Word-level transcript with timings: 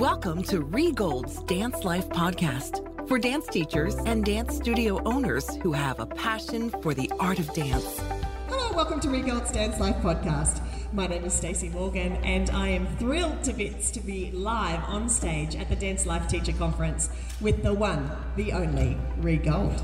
Welcome 0.00 0.42
to 0.44 0.62
Rhee 0.62 0.92
Gold's 0.92 1.42
Dance 1.42 1.84
Life 1.84 2.08
Podcast 2.08 3.06
for 3.06 3.18
dance 3.18 3.46
teachers 3.48 3.94
and 4.06 4.24
dance 4.24 4.56
studio 4.56 4.98
owners 5.04 5.56
who 5.56 5.72
have 5.72 6.00
a 6.00 6.06
passion 6.06 6.70
for 6.80 6.94
the 6.94 7.12
art 7.20 7.38
of 7.38 7.52
dance. 7.52 8.00
Hello, 8.48 8.74
welcome 8.74 8.98
to 9.00 9.10
Rhee 9.10 9.20
Gold's 9.20 9.52
Dance 9.52 9.78
Life 9.78 9.96
Podcast. 9.96 10.62
My 10.94 11.06
name 11.06 11.26
is 11.26 11.34
Stacey 11.34 11.68
Morgan, 11.68 12.12
and 12.24 12.48
I 12.48 12.68
am 12.68 12.86
thrilled 12.96 13.44
to 13.44 13.52
bits 13.52 13.90
to 13.90 14.00
be 14.00 14.30
live 14.30 14.82
on 14.84 15.06
stage 15.10 15.54
at 15.54 15.68
the 15.68 15.76
Dance 15.76 16.06
Life 16.06 16.26
Teacher 16.28 16.52
Conference 16.52 17.10
with 17.42 17.62
the 17.62 17.74
one, 17.74 18.10
the 18.36 18.52
only 18.54 18.96
Rhee 19.18 19.36
Gold. 19.36 19.82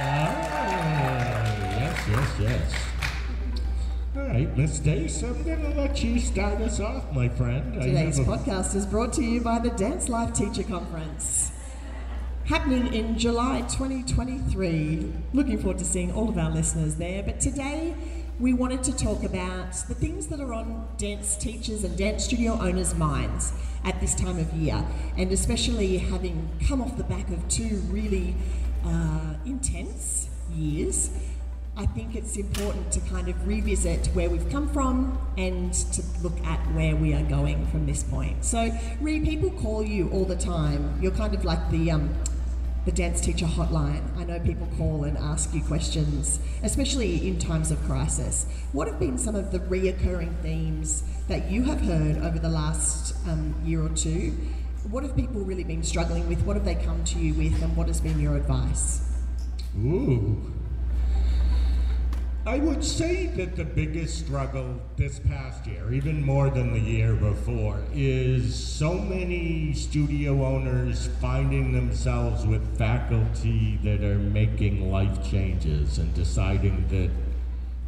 Ah, 0.00 0.34
yes, 1.78 2.08
yes, 2.08 2.40
yes. 2.40 2.91
All 4.14 4.24
right, 4.24 4.54
Miss 4.58 4.78
Dace, 4.78 5.22
I'm 5.22 5.42
going 5.42 5.62
to 5.62 5.70
let 5.70 6.04
you 6.04 6.18
start 6.18 6.60
us 6.60 6.80
off, 6.80 7.10
my 7.14 7.30
friend. 7.30 7.72
Today's 7.80 8.18
a... 8.18 8.24
podcast 8.24 8.74
is 8.74 8.84
brought 8.84 9.14
to 9.14 9.22
you 9.22 9.40
by 9.40 9.58
the 9.58 9.70
Dance 9.70 10.10
Life 10.10 10.34
Teacher 10.34 10.62
Conference. 10.64 11.50
Happening 12.44 12.92
in 12.92 13.18
July 13.18 13.62
2023. 13.62 15.10
Looking 15.32 15.56
forward 15.56 15.78
to 15.78 15.86
seeing 15.86 16.12
all 16.12 16.28
of 16.28 16.36
our 16.36 16.50
listeners 16.50 16.96
there. 16.96 17.22
But 17.22 17.40
today, 17.40 17.94
we 18.38 18.52
wanted 18.52 18.84
to 18.84 18.94
talk 18.94 19.22
about 19.22 19.72
the 19.88 19.94
things 19.94 20.26
that 20.26 20.40
are 20.40 20.52
on 20.52 20.88
dance 20.98 21.34
teachers 21.34 21.82
and 21.82 21.96
dance 21.96 22.24
studio 22.24 22.58
owners' 22.60 22.94
minds 22.94 23.54
at 23.82 23.98
this 24.02 24.14
time 24.14 24.38
of 24.38 24.52
year, 24.52 24.84
and 25.16 25.32
especially 25.32 25.96
having 25.96 26.50
come 26.68 26.82
off 26.82 26.98
the 26.98 27.04
back 27.04 27.30
of 27.30 27.48
two 27.48 27.76
really 27.88 28.34
uh, 28.84 29.36
intense 29.46 30.28
years 30.54 31.10
I 31.82 31.86
think 31.86 32.14
it's 32.14 32.36
important 32.36 32.92
to 32.92 33.00
kind 33.00 33.28
of 33.28 33.44
revisit 33.44 34.06
where 34.14 34.30
we've 34.30 34.48
come 34.50 34.68
from 34.68 35.18
and 35.36 35.74
to 35.74 36.02
look 36.22 36.38
at 36.44 36.60
where 36.74 36.94
we 36.94 37.12
are 37.12 37.24
going 37.24 37.66
from 37.66 37.86
this 37.86 38.04
point. 38.04 38.44
So, 38.44 38.70
Rhee, 39.00 39.18
people 39.18 39.50
call 39.50 39.82
you 39.82 40.08
all 40.10 40.24
the 40.24 40.36
time. 40.36 40.96
You're 41.02 41.10
kind 41.10 41.34
of 41.34 41.44
like 41.44 41.72
the 41.72 41.90
um, 41.90 42.14
the 42.84 42.92
dance 42.92 43.20
teacher 43.20 43.46
hotline. 43.46 44.16
I 44.16 44.22
know 44.22 44.38
people 44.38 44.68
call 44.78 45.02
and 45.02 45.18
ask 45.18 45.52
you 45.52 45.60
questions, 45.60 46.38
especially 46.62 47.26
in 47.26 47.40
times 47.40 47.72
of 47.72 47.82
crisis. 47.82 48.46
What 48.70 48.86
have 48.86 49.00
been 49.00 49.18
some 49.18 49.34
of 49.34 49.50
the 49.50 49.58
reoccurring 49.58 50.40
themes 50.40 51.02
that 51.26 51.50
you 51.50 51.64
have 51.64 51.80
heard 51.80 52.16
over 52.18 52.38
the 52.38 52.48
last 52.48 53.16
um, 53.26 53.56
year 53.64 53.82
or 53.82 53.88
two? 53.88 54.38
What 54.88 55.02
have 55.02 55.16
people 55.16 55.40
really 55.40 55.64
been 55.64 55.82
struggling 55.82 56.28
with? 56.28 56.42
What 56.42 56.54
have 56.54 56.64
they 56.64 56.76
come 56.76 57.02
to 57.06 57.18
you 57.18 57.34
with, 57.34 57.60
and 57.60 57.76
what 57.76 57.88
has 57.88 58.00
been 58.00 58.20
your 58.20 58.36
advice? 58.36 59.00
Ooh, 59.76 60.61
I 62.44 62.58
would 62.58 62.82
say 62.82 63.26
that 63.36 63.54
the 63.54 63.64
biggest 63.64 64.18
struggle 64.18 64.80
this 64.96 65.20
past 65.20 65.64
year, 65.64 65.92
even 65.92 66.24
more 66.24 66.50
than 66.50 66.72
the 66.72 66.80
year 66.80 67.14
before, 67.14 67.80
is 67.94 68.52
so 68.52 68.94
many 68.94 69.72
studio 69.74 70.44
owners 70.44 71.08
finding 71.20 71.72
themselves 71.72 72.44
with 72.44 72.76
faculty 72.76 73.78
that 73.84 74.02
are 74.02 74.18
making 74.18 74.90
life 74.90 75.30
changes 75.30 75.98
and 75.98 76.12
deciding 76.14 76.88
that 76.88 77.10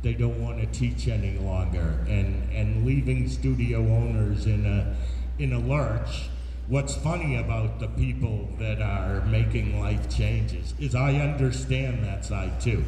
they 0.02 0.14
don't 0.14 0.40
want 0.40 0.60
to 0.60 0.66
teach 0.66 1.08
any 1.08 1.36
longer 1.38 1.98
and, 2.08 2.48
and 2.52 2.86
leaving 2.86 3.28
studio 3.28 3.80
owners 3.80 4.46
in 4.46 4.66
a, 4.66 5.42
in 5.42 5.52
a 5.52 5.58
lurch. 5.58 6.28
What's 6.68 6.94
funny 6.94 7.38
about 7.38 7.80
the 7.80 7.88
people 7.88 8.48
that 8.60 8.80
are 8.80 9.20
making 9.26 9.80
life 9.80 10.08
changes 10.08 10.74
is 10.78 10.94
I 10.94 11.14
understand 11.14 12.04
that 12.04 12.24
side 12.24 12.60
too 12.60 12.84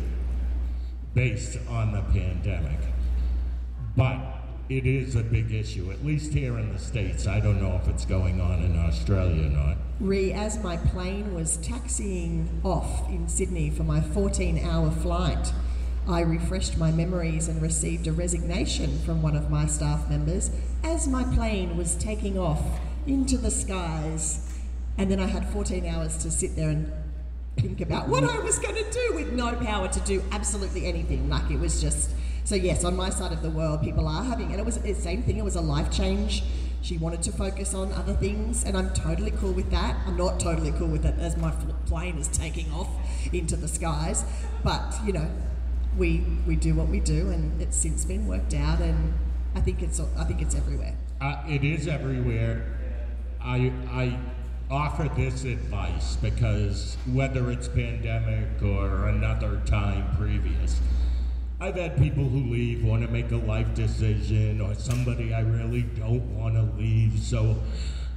based 1.16 1.58
on 1.70 1.92
the 1.92 2.02
pandemic. 2.12 2.78
But 3.96 4.20
it 4.68 4.86
is 4.86 5.16
a 5.16 5.22
big 5.22 5.50
issue, 5.50 5.90
at 5.90 6.04
least 6.04 6.34
here 6.34 6.58
in 6.58 6.74
the 6.74 6.78
States. 6.78 7.26
I 7.26 7.40
don't 7.40 7.60
know 7.60 7.80
if 7.82 7.88
it's 7.88 8.04
going 8.04 8.38
on 8.38 8.62
in 8.62 8.78
Australia 8.78 9.46
or 9.46 9.48
not. 9.48 9.76
Rhee, 9.98 10.34
as 10.34 10.62
my 10.62 10.76
plane 10.76 11.34
was 11.34 11.56
taxiing 11.56 12.60
off 12.62 13.08
in 13.08 13.28
Sydney 13.28 13.70
for 13.70 13.82
my 13.82 14.02
14 14.02 14.62
hour 14.62 14.90
flight, 14.90 15.54
I 16.06 16.20
refreshed 16.20 16.76
my 16.76 16.92
memories 16.92 17.48
and 17.48 17.62
received 17.62 18.06
a 18.06 18.12
resignation 18.12 18.98
from 19.00 19.22
one 19.22 19.36
of 19.36 19.48
my 19.50 19.66
staff 19.66 20.10
members 20.10 20.50
as 20.84 21.08
my 21.08 21.24
plane 21.34 21.78
was 21.78 21.96
taking 21.96 22.38
off 22.38 22.60
into 23.06 23.38
the 23.38 23.50
skies. 23.50 24.52
And 24.98 25.10
then 25.10 25.20
I 25.20 25.26
had 25.26 25.48
14 25.48 25.86
hours 25.86 26.18
to 26.18 26.30
sit 26.30 26.56
there 26.56 26.68
and 26.68 26.92
think 27.56 27.80
about 27.80 28.08
what 28.08 28.24
I 28.24 28.38
was 28.40 28.58
going 28.58 28.74
to 28.74 28.90
do 28.90 29.14
with 29.14 29.32
no 29.32 29.54
power 29.56 29.88
to 29.88 30.00
do 30.00 30.22
absolutely 30.32 30.86
anything. 30.86 31.28
Like 31.28 31.50
it 31.50 31.58
was 31.58 31.80
just 31.80 32.10
so. 32.44 32.54
Yes, 32.54 32.84
on 32.84 32.96
my 32.96 33.10
side 33.10 33.32
of 33.32 33.42
the 33.42 33.50
world, 33.50 33.82
people 33.82 34.06
are 34.06 34.24
having, 34.24 34.50
and 34.52 34.60
it 34.60 34.64
was 34.66 34.78
the 34.78 34.94
same 34.94 35.22
thing. 35.22 35.38
It 35.38 35.44
was 35.44 35.56
a 35.56 35.60
life 35.60 35.90
change. 35.90 36.42
She 36.82 36.98
wanted 36.98 37.22
to 37.22 37.32
focus 37.32 37.74
on 37.74 37.92
other 37.92 38.14
things, 38.14 38.62
and 38.64 38.76
I'm 38.76 38.92
totally 38.94 39.32
cool 39.32 39.52
with 39.52 39.70
that. 39.70 39.96
I'm 40.06 40.16
not 40.16 40.38
totally 40.38 40.70
cool 40.72 40.88
with 40.88 41.04
it 41.04 41.18
as 41.18 41.36
my 41.36 41.50
plane 41.86 42.18
is 42.18 42.28
taking 42.28 42.70
off 42.72 42.88
into 43.32 43.56
the 43.56 43.68
skies, 43.68 44.24
but 44.62 44.94
you 45.04 45.12
know, 45.12 45.28
we 45.96 46.24
we 46.46 46.56
do 46.56 46.74
what 46.74 46.88
we 46.88 47.00
do, 47.00 47.30
and 47.30 47.60
it's 47.60 47.76
since 47.76 48.04
been 48.04 48.26
worked 48.28 48.54
out, 48.54 48.80
and 48.80 49.14
I 49.54 49.60
think 49.60 49.82
it's 49.82 49.98
I 49.98 50.24
think 50.24 50.42
it's 50.42 50.54
everywhere. 50.54 50.96
Uh, 51.20 51.42
it 51.48 51.64
is 51.64 51.88
everywhere. 51.88 52.66
I 53.40 53.72
I 53.90 54.18
offer 54.70 55.08
this 55.14 55.44
advice 55.44 56.16
because 56.16 56.96
whether 57.12 57.50
it's 57.50 57.68
pandemic 57.68 58.62
or 58.62 59.08
another 59.08 59.60
time 59.64 60.16
previous, 60.16 60.80
I've 61.60 61.76
had 61.76 61.96
people 61.96 62.24
who 62.24 62.50
leave, 62.50 62.84
want 62.84 63.02
to 63.02 63.08
make 63.08 63.30
a 63.30 63.36
life 63.36 63.74
decision, 63.74 64.60
or 64.60 64.74
somebody 64.74 65.32
I 65.32 65.40
really 65.40 65.82
don't 65.82 66.36
want 66.36 66.54
to 66.54 66.78
leave, 66.78 67.18
so 67.18 67.56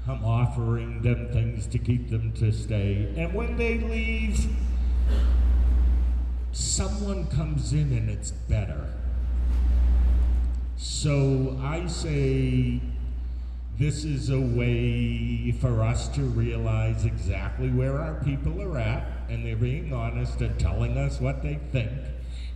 I'm 0.07 0.25
offering 0.25 1.01
them 1.01 1.29
things 1.31 1.67
to 1.67 1.77
keep 1.77 2.09
them 2.09 2.33
to 2.33 2.51
stay. 2.51 3.13
And 3.15 3.33
when 3.33 3.55
they 3.55 3.77
leave, 3.77 4.45
someone 6.51 7.27
comes 7.27 7.71
in 7.71 7.93
and 7.93 8.09
it's 8.09 8.31
better. 8.31 8.93
So 10.75 11.57
I 11.61 11.87
say, 11.87 12.81
this 13.79 14.03
is 14.03 14.29
a 14.29 14.39
way 14.39 15.53
for 15.53 15.81
us 15.81 16.09
to 16.09 16.21
realize 16.21 17.05
exactly 17.05 17.69
where 17.69 17.97
our 17.97 18.15
people 18.25 18.61
are 18.61 18.77
at, 18.77 19.07
and 19.29 19.45
they're 19.45 19.55
being 19.55 19.93
honest 19.93 20.41
and 20.41 20.59
telling 20.59 20.97
us 20.97 21.21
what 21.21 21.41
they 21.41 21.57
think. 21.71 21.89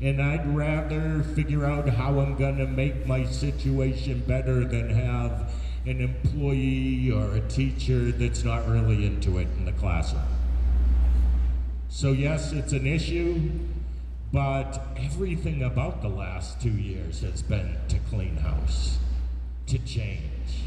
And 0.01 0.21
I'd 0.21 0.53
rather 0.53 1.23
figure 1.33 1.65
out 1.65 1.87
how 1.87 2.19
I'm 2.19 2.35
going 2.35 2.57
to 2.57 2.67
make 2.67 3.07
my 3.07 3.25
situation 3.25 4.21
better 4.27 4.65
than 4.65 4.89
have 4.89 5.53
an 5.85 6.01
employee 6.01 7.09
or 7.09 7.35
a 7.35 7.41
teacher 7.47 8.11
that's 8.11 8.43
not 8.43 8.67
really 8.67 9.05
into 9.05 9.37
it 9.37 9.47
in 9.57 9.63
the 9.63 9.71
classroom. 9.71 10.23
So, 11.87 12.11
yes, 12.11 12.51
it's 12.51 12.73
an 12.73 12.85
issue, 12.85 13.49
but 14.33 14.87
everything 14.97 15.63
about 15.63 16.01
the 16.01 16.09
last 16.09 16.59
two 16.59 16.71
years 16.71 17.21
has 17.21 17.41
been 17.41 17.77
to 17.87 17.97
clean 18.09 18.35
house, 18.35 18.97
to 19.67 19.77
change 19.79 20.62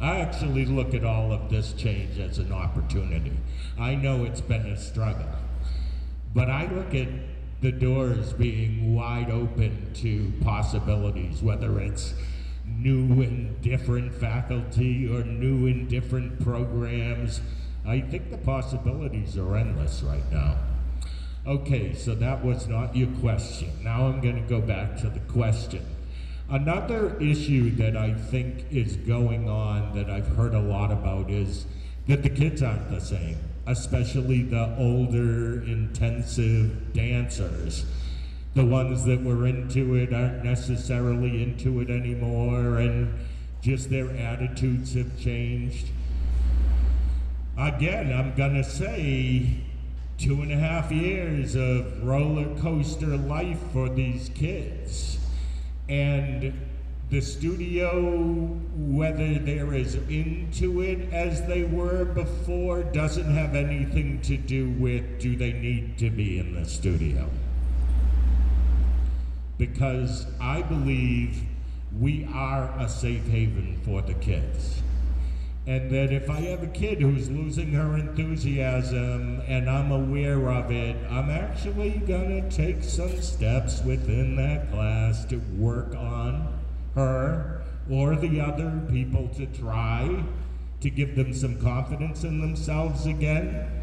I 0.00 0.20
actually 0.20 0.64
look 0.64 0.94
at 0.94 1.04
all 1.04 1.30
of 1.30 1.50
this 1.50 1.74
change 1.74 2.18
as 2.18 2.38
an 2.38 2.52
opportunity. 2.52 3.36
I 3.78 3.94
know 3.94 4.24
it's 4.24 4.40
been 4.40 4.64
a 4.66 4.76
struggle, 4.78 5.28
but 6.34 6.48
I 6.48 6.72
look 6.72 6.94
at 6.94 7.08
the 7.60 7.70
doors 7.70 8.32
being 8.32 8.94
wide 8.94 9.30
open 9.30 9.92
to 9.96 10.32
possibilities, 10.42 11.42
whether 11.42 11.78
it's 11.80 12.14
new 12.64 13.20
and 13.20 13.60
different 13.60 14.14
faculty 14.14 15.06
or 15.06 15.22
new 15.22 15.66
and 15.66 15.86
different 15.86 16.40
programs. 16.40 17.42
I 17.86 18.00
think 18.00 18.30
the 18.30 18.38
possibilities 18.38 19.36
are 19.36 19.54
endless 19.54 20.02
right 20.02 20.32
now. 20.32 20.56
Okay, 21.46 21.92
so 21.94 22.14
that 22.14 22.42
was 22.42 22.66
not 22.68 22.96
your 22.96 23.08
question. 23.20 23.70
Now 23.82 24.06
I'm 24.06 24.22
going 24.22 24.36
to 24.36 24.48
go 24.48 24.62
back 24.62 24.96
to 24.98 25.10
the 25.10 25.20
question. 25.20 25.84
Another 26.50 27.16
issue 27.20 27.70
that 27.76 27.96
I 27.96 28.12
think 28.12 28.64
is 28.72 28.96
going 28.96 29.48
on 29.48 29.94
that 29.94 30.10
I've 30.10 30.26
heard 30.34 30.52
a 30.52 30.60
lot 30.60 30.90
about 30.90 31.30
is 31.30 31.64
that 32.08 32.24
the 32.24 32.28
kids 32.28 32.60
aren't 32.60 32.90
the 32.90 33.00
same, 33.00 33.38
especially 33.68 34.42
the 34.42 34.74
older, 34.76 35.62
intensive 35.62 36.92
dancers. 36.92 37.86
The 38.54 38.64
ones 38.64 39.04
that 39.04 39.22
were 39.22 39.46
into 39.46 39.94
it 39.94 40.12
aren't 40.12 40.44
necessarily 40.44 41.40
into 41.40 41.82
it 41.82 41.88
anymore, 41.88 42.78
and 42.78 43.14
just 43.62 43.88
their 43.88 44.10
attitudes 44.10 44.94
have 44.94 45.20
changed. 45.20 45.86
Again, 47.56 48.12
I'm 48.12 48.34
gonna 48.34 48.64
say 48.64 49.58
two 50.18 50.42
and 50.42 50.50
a 50.50 50.56
half 50.56 50.90
years 50.90 51.54
of 51.54 52.02
roller 52.02 52.58
coaster 52.58 53.16
life 53.16 53.60
for 53.72 53.88
these 53.88 54.30
kids 54.30 55.19
and 55.90 56.54
the 57.10 57.20
studio, 57.20 58.46
whether 58.76 59.34
they're 59.40 59.74
as 59.74 59.96
into 59.96 60.80
it 60.80 61.12
as 61.12 61.44
they 61.46 61.64
were 61.64 62.04
before, 62.04 62.84
doesn't 62.84 63.34
have 63.34 63.56
anything 63.56 64.20
to 64.22 64.36
do 64.36 64.70
with 64.70 65.18
do 65.18 65.34
they 65.34 65.52
need 65.52 65.98
to 65.98 66.08
be 66.08 66.38
in 66.38 66.54
the 66.54 66.64
studio. 66.64 67.28
Because 69.58 70.26
I 70.40 70.62
believe 70.62 71.42
we 71.98 72.28
are 72.32 72.72
a 72.78 72.88
safe 72.88 73.26
haven 73.26 73.80
for 73.84 74.02
the 74.02 74.14
kids. 74.14 74.80
And 75.66 75.90
that 75.90 76.12
if 76.12 76.28
I 76.28 76.40
have 76.40 76.62
a 76.62 76.68
kid 76.68 77.00
who's 77.00 77.30
losing 77.30 77.72
her 77.72 77.96
enthusiasm 77.96 79.42
and 79.46 79.68
I'm 79.68 79.92
aware 79.92 80.50
of 80.50 80.70
it, 80.72 80.96
I'm 81.10 81.30
actually 81.30 82.02
going 82.06 82.42
to 82.42 82.56
take 82.56 82.82
some 82.82 83.20
steps 83.20 83.82
within 83.84 84.36
that 84.36 84.70
class 84.72 85.24
to 85.26 85.36
work 85.56 85.94
on 85.94 86.58
her 86.94 87.62
or 87.90 88.16
the 88.16 88.40
other 88.40 88.82
people 88.90 89.28
to 89.36 89.46
try 89.46 90.24
to 90.80 90.90
give 90.90 91.14
them 91.14 91.34
some 91.34 91.60
confidence 91.60 92.24
in 92.24 92.40
themselves 92.40 93.06
again 93.06 93.80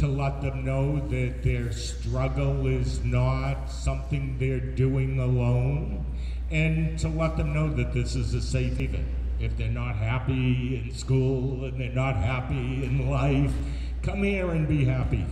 to 0.00 0.06
let 0.06 0.40
them 0.40 0.64
know 0.64 0.98
that 1.08 1.42
their 1.42 1.70
struggle 1.72 2.66
is 2.66 3.04
not 3.04 3.66
something 3.66 4.38
they're 4.38 4.58
doing 4.58 5.18
alone, 5.18 6.06
and 6.50 6.98
to 6.98 7.08
let 7.08 7.36
them 7.36 7.52
know 7.52 7.68
that 7.68 7.92
this 7.92 8.14
is 8.14 8.32
a 8.32 8.40
safe 8.40 8.78
haven. 8.78 9.04
If 9.40 9.56
they're 9.56 9.68
not 9.68 9.96
happy 9.96 10.76
in 10.76 10.92
school 10.94 11.64
and 11.64 11.80
they're 11.80 11.90
not 11.90 12.16
happy 12.16 12.84
in 12.84 13.10
life, 13.10 13.52
come 14.02 14.22
here 14.22 14.50
and 14.50 14.68
be 14.68 14.84
happy. 14.84 15.24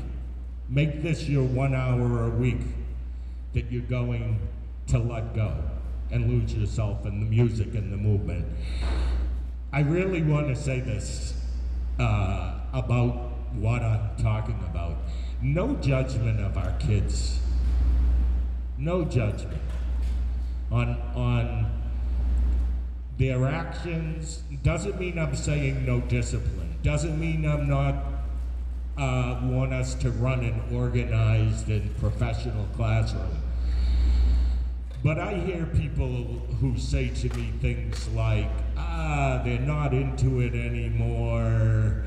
Make 0.68 1.02
this 1.02 1.28
your 1.28 1.44
one 1.44 1.74
hour 1.74 2.24
a 2.24 2.30
week 2.30 2.60
that 3.52 3.70
you're 3.70 3.82
going 3.82 4.38
to 4.86 4.98
let 4.98 5.34
go 5.34 5.54
and 6.10 6.28
lose 6.28 6.54
yourself 6.54 7.04
in 7.04 7.20
the 7.20 7.26
music 7.26 7.74
and 7.74 7.92
the 7.92 7.96
movement. 7.96 8.46
I 9.72 9.80
really 9.80 10.22
want 10.22 10.48
to 10.48 10.56
say 10.56 10.80
this 10.80 11.34
uh, 11.98 12.60
about 12.72 13.12
what 13.54 13.82
I'm 13.82 14.16
talking 14.16 14.58
about. 14.70 14.96
No 15.42 15.74
judgment 15.76 16.40
of 16.40 16.56
our 16.56 16.72
kids. 16.78 17.40
No 18.78 19.04
judgment 19.04 19.60
on 20.70 20.90
on 21.14 21.67
their 23.18 23.46
actions. 23.46 24.42
Doesn't 24.62 24.98
mean 24.98 25.18
I'm 25.18 25.34
saying 25.34 25.84
no 25.84 26.00
discipline. 26.00 26.76
Doesn't 26.82 27.18
mean 27.18 27.44
I'm 27.44 27.68
not 27.68 27.96
uh, 28.96 29.40
want 29.44 29.72
us 29.72 29.94
to 29.94 30.10
run 30.10 30.40
an 30.40 30.62
organized 30.74 31.68
and 31.68 31.96
professional 31.98 32.66
classroom. 32.74 33.42
But 35.04 35.18
I 35.18 35.34
hear 35.34 35.66
people 35.66 36.24
who 36.60 36.76
say 36.76 37.08
to 37.08 37.36
me 37.36 37.52
things 37.60 38.08
like, 38.08 38.50
ah, 38.76 39.42
they're 39.44 39.60
not 39.60 39.92
into 39.94 40.40
it 40.40 40.54
anymore 40.54 42.04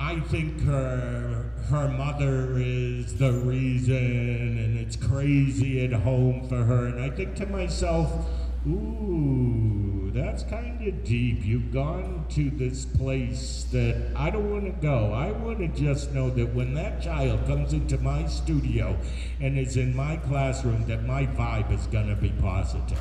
I 0.00 0.18
think 0.18 0.62
her 0.62 1.52
her 1.68 1.88
mother 1.88 2.54
is 2.56 3.18
the 3.18 3.32
reason, 3.32 3.94
and 3.96 4.78
it's 4.78 4.96
crazy 4.96 5.84
at 5.84 5.92
home 5.92 6.48
for 6.48 6.64
her. 6.64 6.86
And 6.86 7.02
I 7.02 7.10
think 7.10 7.34
to 7.36 7.46
myself, 7.46 8.10
ooh, 8.66 9.89
that's 10.10 10.42
kind 10.44 10.86
of 10.86 11.04
deep. 11.04 11.44
You've 11.44 11.72
gone 11.72 12.26
to 12.30 12.50
this 12.50 12.84
place 12.84 13.66
that 13.72 14.12
I 14.16 14.30
don't 14.30 14.50
want 14.50 14.64
to 14.64 14.82
go. 14.82 15.12
I 15.12 15.30
want 15.32 15.58
to 15.58 15.68
just 15.68 16.12
know 16.12 16.30
that 16.30 16.54
when 16.54 16.74
that 16.74 17.02
child 17.02 17.46
comes 17.46 17.72
into 17.72 17.98
my 17.98 18.26
studio 18.26 18.96
and 19.40 19.58
is 19.58 19.76
in 19.76 19.94
my 19.94 20.16
classroom, 20.16 20.86
that 20.86 21.04
my 21.04 21.26
vibe 21.26 21.72
is 21.72 21.86
going 21.86 22.08
to 22.08 22.14
be 22.14 22.30
positive. 22.40 22.98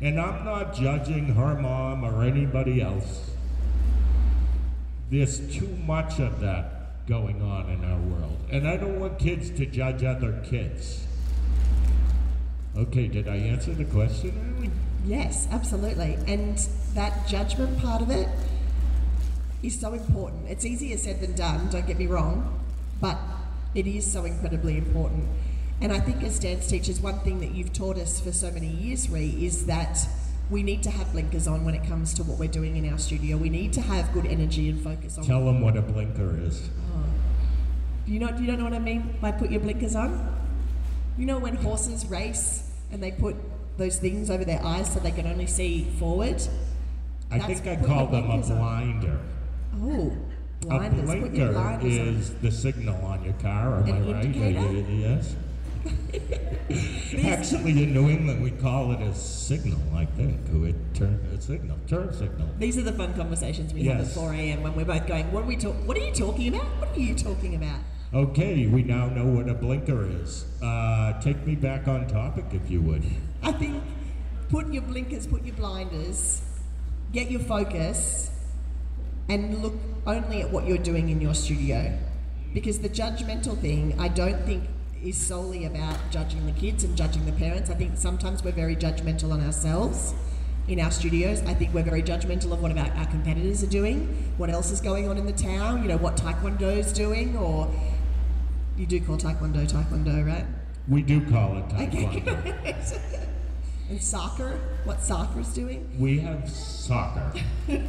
And 0.00 0.20
I'm 0.20 0.44
not 0.44 0.74
judging 0.74 1.34
her 1.34 1.54
mom 1.54 2.04
or 2.04 2.22
anybody 2.22 2.80
else. 2.80 3.30
There's 5.10 5.40
too 5.54 5.76
much 5.86 6.20
of 6.20 6.40
that 6.40 7.06
going 7.06 7.42
on 7.42 7.68
in 7.70 7.84
our 7.84 8.00
world. 8.00 8.38
And 8.50 8.68
I 8.68 8.76
don't 8.76 9.00
want 9.00 9.18
kids 9.18 9.50
to 9.50 9.66
judge 9.66 10.04
other 10.04 10.40
kids. 10.44 11.06
Okay, 12.76 13.08
did 13.08 13.28
I 13.28 13.36
answer 13.36 13.74
the 13.74 13.84
question? 13.84 14.72
Yes, 15.06 15.48
absolutely. 15.50 16.18
And 16.26 16.58
that 16.94 17.26
judgment 17.26 17.78
part 17.78 18.02
of 18.02 18.10
it 18.10 18.28
is 19.62 19.78
so 19.78 19.92
important. 19.92 20.48
It's 20.48 20.64
easier 20.64 20.96
said 20.96 21.20
than 21.20 21.34
done, 21.34 21.68
don't 21.70 21.86
get 21.86 21.98
me 21.98 22.06
wrong, 22.06 22.60
but 23.00 23.18
it 23.74 23.86
is 23.86 24.10
so 24.10 24.24
incredibly 24.24 24.76
important. 24.76 25.28
And 25.80 25.92
I 25.92 26.00
think 26.00 26.22
as 26.22 26.38
dance 26.38 26.66
teachers, 26.66 27.00
one 27.00 27.20
thing 27.20 27.40
that 27.40 27.52
you've 27.52 27.72
taught 27.72 27.96
us 27.96 28.20
for 28.20 28.32
so 28.32 28.50
many 28.50 28.66
years, 28.66 29.08
Rhee, 29.08 29.46
is 29.46 29.66
that 29.66 29.98
we 30.50 30.62
need 30.62 30.82
to 30.82 30.90
have 30.90 31.12
blinkers 31.12 31.46
on 31.46 31.64
when 31.64 31.74
it 31.74 31.84
comes 31.84 32.12
to 32.14 32.24
what 32.24 32.38
we're 32.38 32.48
doing 32.48 32.76
in 32.76 32.90
our 32.92 32.98
studio. 32.98 33.36
We 33.36 33.48
need 33.48 33.72
to 33.74 33.80
have 33.80 34.12
good 34.12 34.26
energy 34.26 34.68
and 34.68 34.82
focus 34.82 35.16
on. 35.16 35.24
Tell 35.24 35.44
them 35.44 35.62
what 35.62 35.76
a 35.76 35.82
blinker 35.82 36.38
is. 36.42 36.68
Oh. 36.92 37.04
Do 38.04 38.12
you 38.12 38.18
know? 38.18 38.32
Do 38.32 38.42
you 38.42 38.56
know 38.56 38.64
what 38.64 38.74
I 38.74 38.80
mean 38.80 39.14
by 39.20 39.30
put 39.30 39.50
your 39.50 39.60
blinkers 39.60 39.94
on? 39.94 40.36
You 41.16 41.26
know 41.26 41.38
when 41.38 41.54
horses 41.54 42.04
race 42.06 42.68
and 42.90 43.02
they 43.02 43.12
put 43.12 43.36
those 43.76 43.98
things 43.98 44.30
over 44.30 44.44
their 44.44 44.64
eyes 44.64 44.92
so 44.92 45.00
they 45.00 45.10
can 45.10 45.26
only 45.26 45.46
see 45.46 45.84
forward. 45.98 46.42
I 47.30 47.38
think 47.38 47.66
I 47.66 47.76
call 47.76 48.06
them 48.06 48.30
a 48.30 48.38
blinder. 48.38 49.20
On. 49.74 49.80
Oh. 49.82 50.16
Blinders. 50.60 51.00
A 51.00 51.16
blinker 51.16 51.80
is 51.82 52.30
on. 52.30 52.36
the 52.42 52.50
signal 52.50 53.04
on 53.04 53.24
your 53.24 53.32
car, 53.34 53.78
am 53.78 53.88
An 53.88 54.08
I 54.08 54.12
right? 54.12 54.24
Indicator? 54.26 54.90
Yes. 54.90 55.36
Actually, 57.24 57.82
in 57.82 57.94
New 57.94 58.10
England, 58.10 58.42
we 58.42 58.50
call 58.50 58.92
it 58.92 59.00
a 59.00 59.14
signal, 59.14 59.80
I 59.94 60.04
think. 60.04 60.38
We 60.52 60.74
turn 60.92 61.18
a 61.34 61.40
signal, 61.40 61.78
turn 61.86 62.12
signal. 62.12 62.48
These 62.58 62.76
are 62.76 62.82
the 62.82 62.92
fun 62.92 63.14
conversations 63.14 63.72
we 63.72 63.82
yes. 63.82 63.98
have 63.98 64.08
at 64.08 64.12
4 64.12 64.34
a.m. 64.34 64.62
when 64.62 64.74
we're 64.74 64.84
both 64.84 65.06
going, 65.06 65.32
"What 65.32 65.44
are 65.44 65.46
we 65.46 65.56
talk? 65.56 65.74
What 65.86 65.96
are 65.96 66.00
you 66.00 66.12
talking 66.12 66.48
about? 66.48 66.66
What 66.78 66.94
are 66.94 67.00
you 67.00 67.14
talking 67.14 67.54
about?" 67.54 67.80
Okay, 68.12 68.66
we 68.66 68.82
now 68.82 69.06
know 69.06 69.24
what 69.24 69.48
a 69.48 69.54
blinker 69.54 70.04
is. 70.04 70.44
Uh, 70.62 71.18
take 71.20 71.46
me 71.46 71.54
back 71.54 71.88
on 71.88 72.06
topic, 72.06 72.44
if 72.52 72.70
you 72.70 72.82
would. 72.82 73.04
I 73.42 73.52
think 73.52 73.82
put 74.48 74.72
your 74.72 74.82
blinkers, 74.82 75.26
put 75.26 75.44
your 75.44 75.54
blinders, 75.54 76.42
get 77.12 77.30
your 77.30 77.40
focus, 77.40 78.30
and 79.28 79.62
look 79.62 79.74
only 80.06 80.42
at 80.42 80.50
what 80.50 80.66
you're 80.66 80.78
doing 80.78 81.08
in 81.08 81.20
your 81.20 81.34
studio. 81.34 81.96
Because 82.52 82.80
the 82.80 82.88
judgmental 82.88 83.56
thing, 83.56 83.94
I 83.98 84.08
don't 84.08 84.44
think 84.44 84.64
is 85.02 85.16
solely 85.16 85.64
about 85.64 85.96
judging 86.10 86.44
the 86.46 86.52
kids 86.52 86.84
and 86.84 86.96
judging 86.96 87.24
the 87.24 87.32
parents. 87.32 87.70
I 87.70 87.74
think 87.74 87.96
sometimes 87.96 88.42
we're 88.42 88.52
very 88.52 88.76
judgmental 88.76 89.32
on 89.32 89.44
ourselves 89.44 90.14
in 90.68 90.80
our 90.80 90.90
studios. 90.90 91.42
I 91.42 91.54
think 91.54 91.72
we're 91.72 91.82
very 91.82 92.02
judgmental 92.02 92.52
of 92.52 92.60
what 92.60 92.70
about 92.70 92.94
our 92.96 93.06
competitors 93.06 93.62
are 93.62 93.68
doing, 93.68 94.32
what 94.36 94.50
else 94.50 94.70
is 94.70 94.80
going 94.80 95.08
on 95.08 95.16
in 95.16 95.26
the 95.26 95.32
town, 95.32 95.82
you 95.82 95.88
know, 95.88 95.96
what 95.96 96.16
Taekwondo 96.16 96.76
is 96.76 96.92
doing, 96.92 97.36
or 97.36 97.72
you 98.76 98.86
do 98.86 99.00
call 99.00 99.16
Taekwondo 99.16 99.66
Taekwondo, 99.70 100.26
right? 100.26 100.46
We 100.88 101.02
do 101.02 101.20
call 101.30 101.58
it 101.58 101.68
Taekwondo. 101.68 102.58
Okay. 102.60 103.16
and 103.90 104.02
soccer, 104.02 104.58
what 104.84 105.02
soccer's 105.02 105.48
doing? 105.48 105.88
We 105.98 106.20
have 106.20 106.48
soccer. 106.48 107.32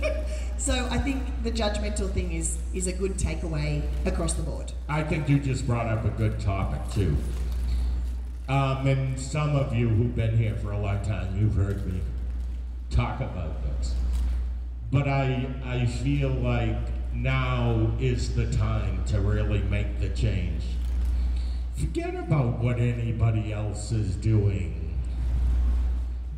So 0.62 0.88
I 0.91 1.00
think 1.00 1.24
the 1.41 1.50
judgmental 1.50 2.08
thing 2.12 2.34
is 2.34 2.60
is 2.72 2.86
a 2.86 2.93
good 2.93 3.17
takeaway 3.17 3.81
across 4.05 4.34
the 4.34 4.43
board. 4.43 4.72
I 4.88 5.01
think 5.01 5.27
you 5.27 5.39
just 5.39 5.65
brought 5.65 5.88
up 5.88 6.05
a 6.05 6.10
good 6.10 6.39
topic 6.39 6.81
too. 6.93 7.17
Um, 8.48 8.86
and 8.86 9.20
some 9.20 9.55
of 9.55 9.74
you 9.74 9.89
who've 9.89 10.15
been 10.15 10.38
here 10.38 10.53
for 10.53 10.72
a 10.72 10.77
long 10.77 11.01
time, 11.01 11.36
you've 11.36 11.55
heard 11.55 11.88
me 11.88 12.01
talk 12.91 13.22
about 13.22 13.63
this. 13.63 13.96
But 14.91 15.08
I 15.08 15.48
I 15.65 15.88
feel 15.88 16.29
like 16.29 16.77
now 17.12 17.93
is 18.00 18.36
the 18.36 18.46
time 18.51 19.03
to 19.05 19.20
really 19.20 19.63
make 19.63 20.00
the 20.00 20.10
change. 20.10 20.62
Forget 21.74 22.13
about 22.13 22.60
what 22.60 22.77
anybody 22.77 23.51
else 23.51 23.91
is 23.91 24.15
doing. 24.15 24.81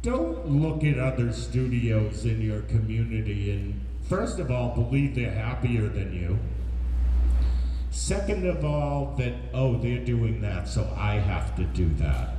Don't 0.04 0.46
look 0.46 0.84
at 0.84 1.00
other 1.00 1.32
studios 1.32 2.26
in 2.26 2.42
your 2.42 2.60
community 2.64 3.52
and 3.52 3.82
first 4.10 4.38
of 4.38 4.52
all, 4.52 4.76
believe 4.76 5.16
they're 5.16 5.32
happier 5.32 5.88
than 5.88 6.14
you. 6.14 6.38
Second 7.90 8.46
of 8.46 8.66
all, 8.66 9.16
that, 9.18 9.34
oh, 9.54 9.78
they're 9.78 10.04
doing 10.04 10.42
that, 10.42 10.68
so 10.68 10.94
I 10.98 11.14
have 11.20 11.56
to 11.56 11.64
do 11.64 11.88
that. 11.96 12.36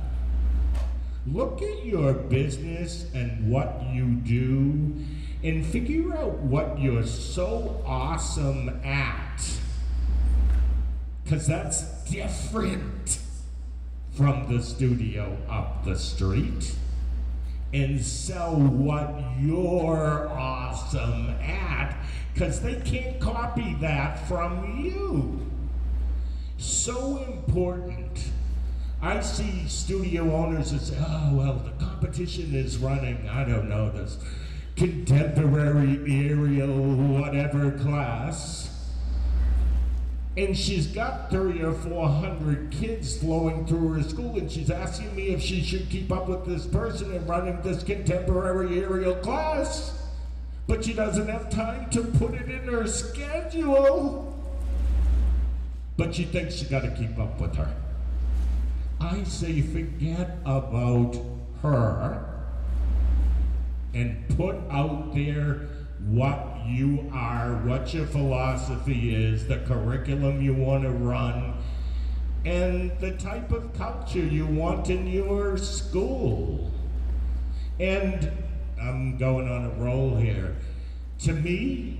Look 1.25 1.63
at 1.63 1.83
your 1.83 2.13
business 2.13 3.11
and 3.15 3.49
what 3.49 3.81
you 3.91 4.13
do 4.13 5.03
and 5.43 5.65
figure 5.65 6.15
out 6.15 6.37
what 6.37 6.79
you're 6.79 7.07
so 7.07 7.81
awesome 7.83 8.69
at. 8.83 9.41
Because 11.23 11.47
that's 11.47 11.81
different 12.03 13.17
from 14.11 14.55
the 14.55 14.61
studio 14.61 15.35
up 15.49 15.83
the 15.83 15.97
street 15.97 16.75
and 17.75 18.01
sell 18.01 18.55
what 18.55 19.21
you're 19.37 20.29
awesome 20.29 21.29
at 21.41 21.97
because 22.33 22.61
they 22.61 22.75
can't 22.81 23.19
copy 23.19 23.75
that 23.81 24.25
from 24.29 24.79
you. 24.81 25.45
So 26.57 27.23
important. 27.25 28.29
I 29.01 29.19
see 29.19 29.67
studio 29.67 30.33
owners 30.33 30.71
that 30.71 30.79
say, 30.79 30.97
oh, 30.99 31.31
well, 31.33 31.53
the 31.55 31.85
competition 31.85 32.55
is 32.55 32.77
running, 32.77 33.27
I 33.27 33.43
don't 33.43 33.67
know, 33.67 33.91
this 33.91 34.17
contemporary 34.77 35.99
aerial 36.27 36.95
whatever 36.95 37.71
class 37.71 38.74
and 40.37 40.57
she's 40.57 40.87
got 40.87 41.29
three 41.29 41.61
or 41.61 41.71
four 41.73 42.07
hundred 42.09 42.71
kids 42.71 43.17
flowing 43.17 43.65
through 43.65 43.93
her 43.93 44.03
school, 44.03 44.37
and 44.37 44.51
she's 44.51 44.69
asking 44.69 45.15
me 45.15 45.27
if 45.29 45.41
she 45.41 45.61
should 45.61 45.89
keep 45.89 46.11
up 46.11 46.27
with 46.27 46.45
this 46.45 46.65
person 46.65 47.13
and 47.13 47.27
running 47.27 47.61
this 47.61 47.83
contemporary 47.83 48.79
aerial 48.79 49.15
class. 49.15 50.01
but 50.67 50.83
she 50.83 50.93
doesn't 50.93 51.29
have 51.29 51.49
time 51.49 51.89
to 51.91 52.01
put 52.03 52.33
it 52.33 52.49
in 52.49 52.67
her 52.67 52.87
schedule. 52.87 54.33
But 55.97 56.15
she 56.15 56.25
thinks 56.25 56.55
she 56.55 56.65
got 56.65 56.81
to 56.81 56.91
keep 56.91 57.17
up 57.19 57.39
with 57.39 57.55
her. 57.55 57.73
I 58.99 59.23
say, 59.23 59.61
forget 59.61 60.37
about 60.45 61.15
her 61.61 62.25
and 63.93 64.27
put 64.35 64.55
out 64.69 65.13
there 65.13 65.61
what 65.99 66.61
you 66.65 67.09
are, 67.13 67.55
what 67.63 67.93
your 67.93 68.05
philosophy 68.05 69.15
is, 69.15 69.47
the 69.47 69.59
curriculum 69.59 70.41
you 70.41 70.53
want 70.53 70.83
to 70.83 70.91
run, 70.91 71.55
and 72.45 72.91
the 72.99 73.11
type 73.13 73.51
of 73.51 73.73
culture 73.73 74.19
you 74.19 74.45
want 74.45 74.89
in 74.89 75.07
your 75.07 75.57
school. 75.57 76.71
And 77.79 78.31
I'm 78.79 79.17
going 79.17 79.47
on 79.49 79.65
a 79.65 79.69
roll 79.83 80.15
here. 80.15 80.55
To 81.19 81.33
me, 81.33 81.99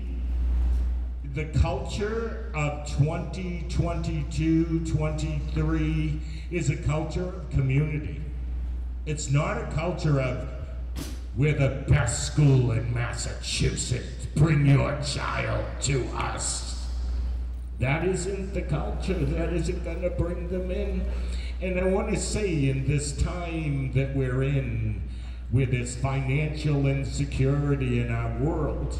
the 1.34 1.46
culture 1.46 2.52
of 2.54 2.88
2022 2.98 4.86
23 4.86 6.22
is 6.52 6.70
a 6.70 6.78
culture 6.78 7.26
of 7.26 7.50
community. 7.50 8.22
It's 9.06 9.30
not 9.30 9.58
a 9.58 9.66
culture 9.76 10.22
of 10.22 10.48
we're 11.38 11.54
the 11.54 11.84
best 11.90 12.32
school 12.32 12.72
in 12.72 12.94
Massachusetts. 12.94 14.28
Bring 14.36 14.66
your 14.66 14.98
child 15.02 15.66
to 15.82 16.06
us. 16.16 16.88
That 17.80 18.06
isn't 18.06 18.54
the 18.54 18.62
culture. 18.62 19.14
That 19.14 19.52
isn't 19.52 19.84
going 19.84 20.02
to 20.02 20.10
bring 20.12 20.48
them 20.48 20.72
in. 20.72 21.06
And 21.62 21.80
I 21.80 21.84
want 21.88 22.10
to 22.14 22.20
say, 22.20 22.70
in 22.70 22.88
this 22.88 23.22
time 23.22 23.92
that 23.94 24.16
we're 24.16 24.44
in, 24.44 25.02
with 25.52 25.72
this 25.72 25.96
financial 25.98 26.88
insecurity 26.88 28.00
in 28.00 28.12
our 28.12 28.38
world, 28.40 28.98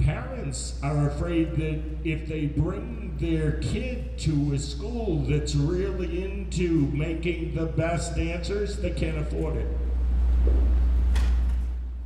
parents 0.00 0.78
are 0.82 1.08
afraid 1.08 1.56
that 1.56 1.80
if 2.04 2.28
they 2.28 2.46
bring 2.46 3.16
their 3.18 3.52
kid 3.60 4.18
to 4.18 4.52
a 4.54 4.58
school 4.58 5.24
that's 5.28 5.54
really 5.54 6.24
into 6.24 6.88
making 6.92 7.54
the 7.54 7.66
best 7.66 8.18
answers, 8.18 8.76
they 8.78 8.90
can't 8.90 9.18
afford 9.18 9.56
it. 9.56 9.68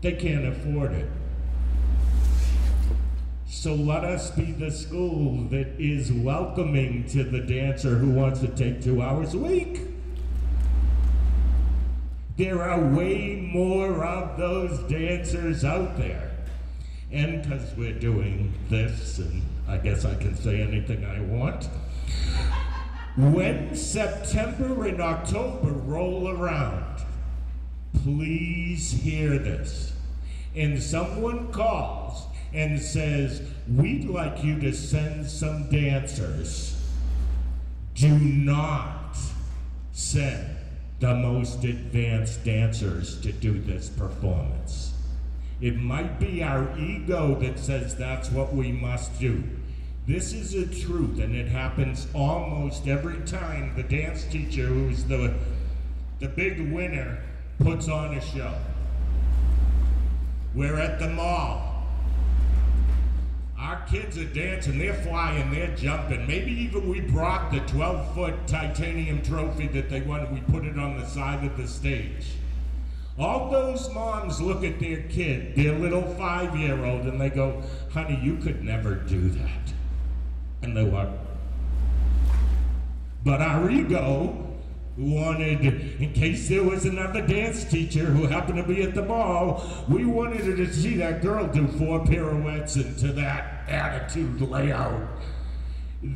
They 0.05 0.13
can't 0.13 0.45
afford 0.45 0.93
it. 0.93 1.09
So 3.47 3.75
let 3.75 4.05
us 4.05 4.31
be 4.33 4.53
the 4.53 4.71
school 4.71 5.45
that 5.45 5.81
is 5.81 6.13
welcoming 6.13 7.09
to 7.09 7.25
the 7.25 7.41
dancer 7.41 7.97
who 7.97 8.11
wants 8.11 8.41
to 8.41 8.49
take 8.49 8.83
two 8.83 9.01
hours 9.01 9.33
a 9.33 9.39
week. 9.39 9.81
There 12.37 12.63
are 12.63 12.87
way 12.95 13.49
more 13.51 14.05
of 14.05 14.37
those 14.37 14.79
dancers 14.91 15.65
out 15.65 15.97
there. 15.97 16.33
And 17.11 17.43
because 17.43 17.75
we're 17.75 17.99
doing 17.99 18.53
this, 18.69 19.21
and 19.21 19.41
I 19.67 19.79
guess 19.79 20.05
I 20.05 20.17
can 20.17 20.37
say 20.37 20.61
anything 20.61 21.03
I 21.07 21.23
want, 21.23 21.65
when 23.17 23.75
September 23.75 24.87
and 24.87 25.01
October 25.01 25.73
roll 25.73 26.29
around, 26.29 27.01
please 28.03 28.93
hear 28.93 29.39
this. 29.39 29.93
And 30.55 30.83
someone 30.83 31.53
calls 31.53 32.27
and 32.53 32.81
says, 32.81 33.43
We'd 33.69 34.09
like 34.09 34.45
you 34.45 34.61
to 34.61 34.73
send 34.73 35.27
some 35.27 35.69
dancers. 35.71 36.81
Do 37.95 38.19
not 38.19 39.17
send 39.93 40.57
the 41.01 41.15
most 41.15 41.65
advanced 41.65 42.45
dancers 42.45 43.21
to 43.21 43.33
do 43.33 43.59
this 43.61 43.89
performance. 43.89 44.95
It 45.61 45.77
might 45.77 46.19
be 46.19 46.43
our 46.43 46.77
ego 46.79 47.35
that 47.37 47.59
says 47.59 47.95
that's 47.95 48.31
what 48.31 48.55
we 48.55 48.73
must 48.73 49.19
do. 49.19 49.43
This 50.07 50.33
is 50.33 50.55
a 50.55 50.67
truth, 50.67 51.19
and 51.19 51.35
it 51.35 51.49
happens 51.49 52.07
almost 52.15 52.87
every 52.87 53.21
time 53.21 53.75
the 53.75 53.83
dance 53.83 54.25
teacher, 54.25 54.67
who's 54.67 55.05
the, 55.05 55.35
the 56.21 56.29
big 56.29 56.73
winner, 56.73 57.23
puts 57.59 57.89
on 57.89 58.15
a 58.15 58.21
show. 58.21 58.53
We're 60.55 60.77
at 60.77 60.99
the 60.99 61.09
mall. 61.09 61.71
Our 63.59 63.81
kids 63.87 64.19
are 64.19 64.25
dancing, 64.25 64.79
they're 64.79 64.95
flying, 64.95 65.51
they're 65.51 65.75
jumping. 65.75 66.27
Maybe 66.27 66.53
even 66.53 66.89
we 66.89 67.01
brought 67.01 67.51
the 67.51 67.61
12 67.61 68.15
foot 68.15 68.47
titanium 68.47 69.23
trophy 69.23 69.67
that 69.69 69.89
they 69.89 70.03
won, 70.03 70.33
we 70.33 70.41
put 70.43 70.65
it 70.65 70.79
on 70.79 70.99
the 70.99 71.07
side 71.07 71.45
of 71.45 71.57
the 71.57 71.67
stage. 71.67 72.35
All 73.19 73.51
those 73.51 73.89
moms 73.95 74.41
look 74.41 74.65
at 74.65 74.81
their 74.81 75.03
kid, 75.03 75.55
their 75.57 75.79
little 75.79 76.03
five 76.15 76.57
year 76.57 76.85
old, 76.85 77.03
and 77.03 77.21
they 77.21 77.31
go, 77.31 77.63
honey, 77.91 78.21
you 78.23 78.37
could 78.37 78.63
never 78.63 78.95
do 78.95 79.29
that. 79.31 79.73
And 80.63 80.77
they 80.77 80.85
what? 80.85 81.11
But 83.25 83.41
our 83.41 83.71
ego 83.71 84.44
wanted, 84.97 85.65
in 86.01 86.13
case 86.13 86.49
there 86.49 86.63
was 86.63 86.85
another 86.85 87.27
dance 87.27 87.65
teacher 87.65 88.05
who 88.05 88.27
happened 88.27 88.59
to 88.59 88.63
be 88.63 88.83
at 88.83 88.95
the 88.95 89.03
ball, 89.03 89.65
we 89.89 90.05
wanted 90.05 90.43
her 90.43 90.57
to 90.57 90.73
see 90.73 90.97
that 90.97 91.21
girl 91.21 91.47
do 91.47 91.67
four 91.67 92.05
pirouettes 92.05 92.77
into 92.77 93.13
that 93.13 93.69
attitude 93.69 94.41
layout 94.41 95.09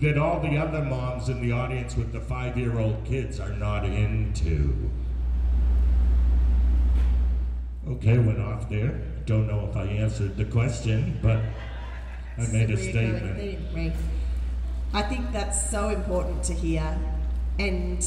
that 0.00 0.18
all 0.18 0.40
the 0.40 0.56
other 0.56 0.82
moms 0.82 1.28
in 1.28 1.40
the 1.40 1.50
audience 1.50 1.96
with 1.96 2.12
the 2.12 2.20
five 2.20 2.58
year 2.58 2.78
old 2.78 3.04
kids 3.04 3.40
are 3.40 3.52
not 3.52 3.84
into. 3.84 4.90
Okay, 7.88 8.18
went 8.18 8.38
off 8.38 8.68
there. 8.68 9.00
Don't 9.24 9.46
know 9.46 9.66
if 9.68 9.76
I 9.76 9.84
answered 9.84 10.36
the 10.36 10.44
question, 10.44 11.18
but 11.22 11.40
I 12.36 12.46
made 12.52 12.70
a 12.70 12.76
statement. 12.76 13.56
I 14.92 15.02
think 15.02 15.32
that's 15.32 15.70
so 15.70 15.88
important 15.88 16.42
to 16.44 16.54
hear. 16.54 16.98
And 17.58 18.06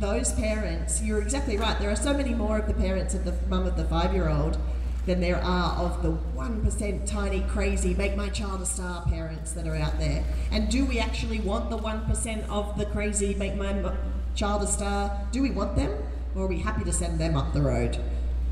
those 0.00 0.32
parents, 0.32 1.02
you're 1.02 1.20
exactly 1.20 1.56
right. 1.56 1.78
There 1.78 1.90
are 1.90 1.96
so 1.96 2.12
many 2.12 2.34
more 2.34 2.58
of 2.58 2.66
the 2.66 2.74
parents 2.74 3.14
of 3.14 3.24
the 3.24 3.34
mum 3.48 3.66
of 3.66 3.76
the 3.76 3.84
five 3.84 4.12
year 4.12 4.28
old 4.28 4.58
than 5.06 5.20
there 5.20 5.42
are 5.42 5.76
of 5.84 6.02
the 6.02 6.12
1% 6.34 7.06
tiny, 7.06 7.40
crazy, 7.42 7.94
make 7.94 8.16
my 8.16 8.28
child 8.30 8.62
a 8.62 8.66
star 8.66 9.04
parents 9.04 9.52
that 9.52 9.66
are 9.66 9.76
out 9.76 9.98
there. 9.98 10.24
And 10.50 10.70
do 10.70 10.84
we 10.84 10.98
actually 10.98 11.40
want 11.40 11.68
the 11.68 11.78
1% 11.78 12.48
of 12.48 12.78
the 12.78 12.86
crazy, 12.86 13.34
make 13.34 13.54
my 13.54 13.92
child 14.34 14.62
a 14.62 14.66
star? 14.66 15.26
Do 15.30 15.42
we 15.42 15.50
want 15.50 15.76
them? 15.76 15.90
Or 16.34 16.44
are 16.44 16.46
we 16.46 16.58
happy 16.58 16.84
to 16.84 16.92
send 16.92 17.20
them 17.20 17.36
up 17.36 17.52
the 17.52 17.60
road? 17.60 17.98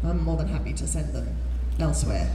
I'm 0.04 0.22
more 0.22 0.36
than 0.36 0.48
happy 0.48 0.72
to 0.74 0.86
send 0.86 1.14
them 1.14 1.34
elsewhere. 1.80 2.30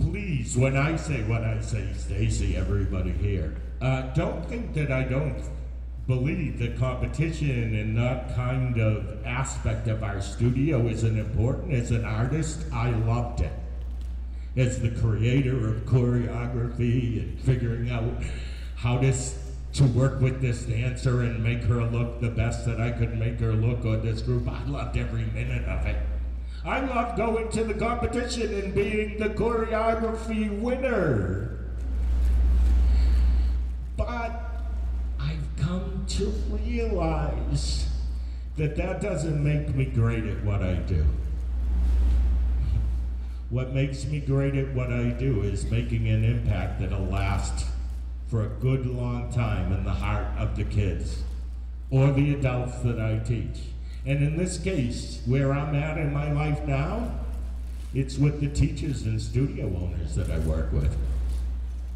Please, 0.00 0.56
when 0.56 0.76
I 0.76 0.96
say 0.96 1.22
what 1.24 1.44
I 1.44 1.60
say, 1.60 1.92
Stacy, 1.92 2.56
everybody 2.56 3.12
here, 3.12 3.54
uh, 3.80 4.02
don't 4.14 4.44
think 4.48 4.74
that 4.74 4.90
I 4.90 5.04
don't 5.04 5.36
believe 6.06 6.58
that 6.58 6.76
competition 6.78 7.74
and 7.76 7.96
that 7.96 8.34
kind 8.34 8.78
of 8.80 9.24
aspect 9.24 9.86
of 9.88 10.02
our 10.02 10.20
studio 10.20 10.86
isn't 10.88 11.18
important. 11.18 11.72
As 11.72 11.90
an 11.90 12.04
artist, 12.04 12.64
I 12.72 12.90
loved 12.90 13.40
it. 13.40 13.52
As 14.56 14.80
the 14.80 14.90
creator 14.90 15.68
of 15.68 15.82
choreography 15.84 17.22
and 17.22 17.40
figuring 17.40 17.90
out 17.90 18.12
how 18.76 18.98
to, 18.98 19.14
to 19.74 19.84
work 19.84 20.20
with 20.20 20.42
this 20.42 20.62
dancer 20.62 21.22
and 21.22 21.42
make 21.42 21.62
her 21.62 21.84
look 21.84 22.20
the 22.20 22.28
best 22.28 22.66
that 22.66 22.80
I 22.80 22.90
could 22.90 23.16
make 23.18 23.38
her 23.38 23.54
look 23.54 23.84
on 23.84 24.04
this 24.04 24.20
group, 24.20 24.48
I 24.48 24.64
loved 24.64 24.96
every 24.96 25.24
minute 25.26 25.64
of 25.66 25.86
it. 25.86 25.96
I 26.64 26.80
loved 26.80 27.16
going 27.16 27.48
to 27.50 27.64
the 27.64 27.74
competition 27.74 28.52
and 28.54 28.74
being 28.74 29.18
the 29.18 29.30
choreography 29.30 30.60
winner. 30.60 31.58
But 33.96 34.51
to 36.08 36.26
realize 36.50 37.86
that 38.56 38.76
that 38.76 39.00
doesn't 39.00 39.42
make 39.42 39.74
me 39.74 39.86
great 39.86 40.24
at 40.24 40.44
what 40.44 40.62
I 40.62 40.74
do. 40.74 41.04
What 43.50 43.74
makes 43.74 44.04
me 44.06 44.20
great 44.20 44.54
at 44.54 44.74
what 44.74 44.92
I 44.92 45.10
do 45.10 45.42
is 45.42 45.70
making 45.70 46.08
an 46.08 46.24
impact 46.24 46.80
that'll 46.80 47.04
last 47.04 47.66
for 48.28 48.44
a 48.44 48.48
good 48.48 48.86
long 48.86 49.30
time 49.32 49.72
in 49.72 49.84
the 49.84 49.90
heart 49.92 50.26
of 50.38 50.56
the 50.56 50.64
kids 50.64 51.22
or 51.90 52.10
the 52.12 52.32
adults 52.34 52.78
that 52.78 52.98
I 52.98 53.18
teach. 53.18 53.60
And 54.06 54.22
in 54.22 54.36
this 54.36 54.58
case, 54.58 55.20
where 55.26 55.52
I'm 55.52 55.74
at 55.74 55.98
in 55.98 56.12
my 56.12 56.32
life 56.32 56.64
now, 56.64 57.12
it's 57.94 58.16
with 58.16 58.40
the 58.40 58.48
teachers 58.48 59.02
and 59.02 59.20
studio 59.20 59.66
owners 59.66 60.14
that 60.14 60.30
I 60.30 60.38
work 60.40 60.72
with 60.72 60.96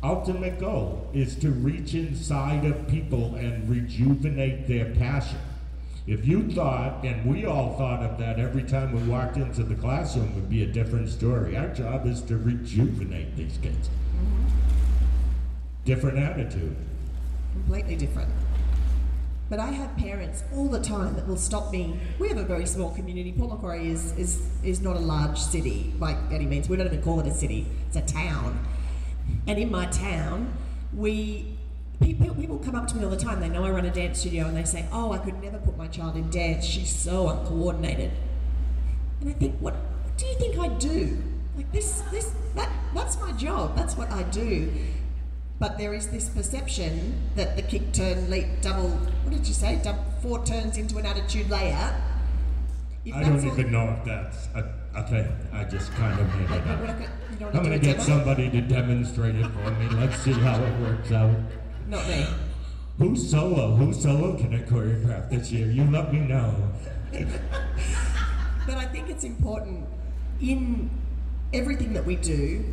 ultimate 0.02 0.58
goal 0.58 1.10
is 1.12 1.34
to 1.36 1.50
reach 1.50 1.94
inside 1.94 2.64
of 2.64 2.88
people 2.88 3.34
and 3.36 3.68
rejuvenate 3.68 4.66
their 4.66 4.94
passion. 4.94 5.38
If 6.06 6.24
you 6.24 6.50
thought, 6.52 7.04
and 7.04 7.26
we 7.26 7.46
all 7.46 7.76
thought 7.76 8.00
of 8.00 8.16
that 8.18 8.38
every 8.38 8.62
time 8.62 8.92
we 8.92 9.02
walked 9.10 9.36
into 9.36 9.64
the 9.64 9.74
classroom, 9.74 10.34
would 10.36 10.48
be 10.48 10.62
a 10.62 10.66
different 10.66 11.08
story. 11.08 11.56
Our 11.56 11.68
job 11.68 12.06
is 12.06 12.22
to 12.22 12.36
rejuvenate 12.36 13.36
these 13.36 13.58
kids. 13.60 13.88
Mm-hmm. 13.88 14.46
Different 15.84 16.18
attitude. 16.18 16.76
Completely 17.54 17.96
different. 17.96 18.30
But 19.48 19.60
I 19.60 19.70
have 19.70 19.96
parents 19.96 20.44
all 20.54 20.68
the 20.68 20.80
time 20.80 21.14
that 21.14 21.26
will 21.26 21.36
stop 21.36 21.72
me. 21.72 21.98
We 22.18 22.28
have 22.28 22.36
a 22.36 22.44
very 22.44 22.66
small 22.66 22.90
community. 22.90 23.32
Port 23.32 23.50
Macquarie 23.50 23.88
is, 23.90 24.12
is, 24.18 24.48
is 24.62 24.80
not 24.80 24.96
a 24.96 25.00
large 25.00 25.38
city 25.38 25.92
by 25.98 26.16
any 26.32 26.46
means. 26.46 26.68
We 26.68 26.76
don't 26.76 26.86
even 26.86 27.02
call 27.02 27.20
it 27.20 27.26
a 27.26 27.34
city, 27.34 27.66
it's 27.88 27.96
a 27.96 28.02
town. 28.02 28.58
And 29.46 29.58
in 29.58 29.70
my 29.70 29.86
town, 29.86 30.56
we 30.94 31.56
people, 32.00 32.34
people 32.34 32.58
come 32.58 32.74
up 32.74 32.86
to 32.88 32.96
me 32.96 33.04
all 33.04 33.10
the 33.10 33.16
time. 33.16 33.40
They 33.40 33.48
know 33.48 33.64
I 33.64 33.70
run 33.70 33.86
a 33.86 33.90
dance 33.90 34.20
studio 34.20 34.46
and 34.46 34.56
they 34.56 34.64
say, 34.64 34.86
Oh, 34.92 35.12
I 35.12 35.18
could 35.18 35.40
never 35.42 35.58
put 35.58 35.76
my 35.76 35.86
child 35.88 36.16
in 36.16 36.30
dance. 36.30 36.64
She's 36.64 36.90
so 36.90 37.28
uncoordinated. 37.28 38.10
And 39.20 39.30
I 39.30 39.32
think, 39.32 39.56
what, 39.58 39.74
what 39.74 40.16
do 40.16 40.26
you 40.26 40.34
think 40.34 40.58
I 40.58 40.68
do? 40.68 41.22
Like 41.56 41.70
this, 41.72 42.02
this, 42.10 42.32
that, 42.54 42.70
that's 42.94 43.18
my 43.20 43.32
job. 43.32 43.76
That's 43.76 43.96
what 43.96 44.10
I 44.10 44.24
do. 44.24 44.72
But 45.58 45.78
there 45.78 45.94
is 45.94 46.08
this 46.08 46.28
perception 46.28 47.14
that 47.34 47.56
the 47.56 47.62
kick, 47.62 47.92
turn, 47.92 48.28
leap, 48.30 48.46
double, 48.60 48.90
what 48.90 49.32
did 49.32 49.48
you 49.48 49.54
say? 49.54 49.80
Dub, 49.82 49.96
four 50.20 50.44
turns 50.44 50.76
into 50.76 50.98
an 50.98 51.06
attitude 51.06 51.48
layout. 51.48 51.94
If 53.06 53.14
I 53.14 53.22
don't 53.22 53.46
even 53.46 53.72
know 53.72 53.96
if 53.98 54.04
that's 54.04 54.48
thing. 55.08 55.28
I 55.52 55.64
just 55.64 55.92
kind 55.92 56.20
of 56.20 56.34
made 56.34 56.50
it 56.50 56.66
up. 56.66 57.08
I'm 57.40 57.52
going 57.52 57.70
to 57.70 57.78
get 57.78 58.00
somebody 58.00 58.50
to 58.50 58.60
demonstrate 58.60 59.34
it 59.34 59.46
for 59.46 59.70
me. 59.72 59.88
Let's 59.90 60.18
see 60.18 60.32
how 60.32 60.62
it 60.62 60.80
works 60.80 61.12
out. 61.12 61.36
Not 61.88 62.06
me. 62.08 62.26
Who's 62.98 63.30
solo? 63.30 63.74
Who's 63.74 64.02
solo 64.02 64.36
can 64.36 64.54
I 64.54 64.58
choreograph 64.60 65.30
this 65.30 65.52
year? 65.52 65.70
You 65.70 65.90
let 65.90 66.12
me 66.12 66.20
know. 66.20 66.54
but 67.12 68.76
I 68.76 68.86
think 68.86 69.10
it's 69.10 69.24
important 69.24 69.86
in 70.40 70.90
everything 71.52 71.92
that 71.92 72.04
we 72.04 72.16
do 72.16 72.64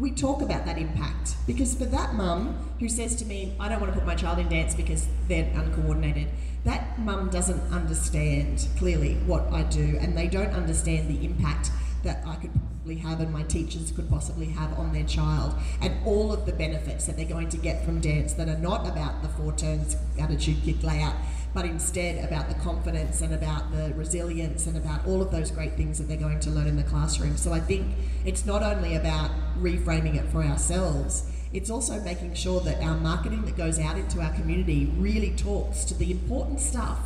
we 0.00 0.10
talk 0.10 0.40
about 0.40 0.64
that 0.64 0.78
impact 0.78 1.34
because 1.46 1.74
for 1.74 1.84
that 1.84 2.14
mum 2.14 2.56
who 2.78 2.88
says 2.88 3.14
to 3.16 3.24
me, 3.26 3.54
I 3.60 3.68
don't 3.68 3.80
want 3.80 3.92
to 3.92 3.98
put 3.98 4.06
my 4.06 4.14
child 4.14 4.38
in 4.38 4.48
dance 4.48 4.74
because 4.74 5.06
they're 5.28 5.50
uncoordinated, 5.54 6.28
that 6.64 6.98
mum 6.98 7.28
doesn't 7.28 7.60
understand 7.72 8.66
clearly 8.78 9.14
what 9.26 9.52
I 9.52 9.62
do 9.64 9.98
and 10.00 10.16
they 10.16 10.26
don't 10.26 10.52
understand 10.52 11.08
the 11.08 11.24
impact 11.24 11.70
that 12.02 12.26
I 12.26 12.36
could 12.36 12.52
possibly 12.52 12.96
have 12.96 13.20
and 13.20 13.32
my 13.32 13.42
teachers 13.42 13.92
could 13.92 14.08
possibly 14.08 14.46
have 14.46 14.78
on 14.78 14.92
their 14.92 15.04
child 15.04 15.54
and 15.82 15.94
all 16.06 16.32
of 16.32 16.46
the 16.46 16.52
benefits 16.52 17.06
that 17.06 17.16
they're 17.16 17.26
going 17.26 17.48
to 17.50 17.58
get 17.58 17.84
from 17.84 18.00
dance 18.00 18.32
that 18.34 18.48
are 18.48 18.58
not 18.58 18.88
about 18.88 19.22
the 19.22 19.28
four 19.28 19.52
turns 19.52 19.96
attitude 20.18 20.62
kick 20.64 20.82
layout 20.82 21.14
but 21.52 21.64
instead 21.64 22.24
about 22.24 22.48
the 22.48 22.54
confidence 22.56 23.20
and 23.20 23.34
about 23.34 23.70
the 23.72 23.92
resilience 23.94 24.66
and 24.66 24.76
about 24.76 25.04
all 25.06 25.20
of 25.20 25.30
those 25.30 25.50
great 25.50 25.76
things 25.76 25.98
that 25.98 26.04
they're 26.04 26.16
going 26.16 26.40
to 26.40 26.50
learn 26.50 26.66
in 26.66 26.76
the 26.76 26.84
classroom. 26.84 27.36
So 27.36 27.52
I 27.52 27.60
think 27.60 27.94
it's 28.24 28.46
not 28.46 28.62
only 28.62 28.94
about 28.94 29.30
reframing 29.58 30.16
it 30.16 30.28
for 30.30 30.42
ourselves, 30.42 31.30
it's 31.52 31.68
also 31.68 32.00
making 32.02 32.34
sure 32.34 32.60
that 32.60 32.80
our 32.80 32.96
marketing 32.96 33.44
that 33.46 33.56
goes 33.56 33.78
out 33.80 33.98
into 33.98 34.20
our 34.20 34.32
community 34.34 34.92
really 34.96 35.32
talks 35.32 35.84
to 35.86 35.94
the 35.94 36.12
important 36.12 36.60
stuff 36.60 37.00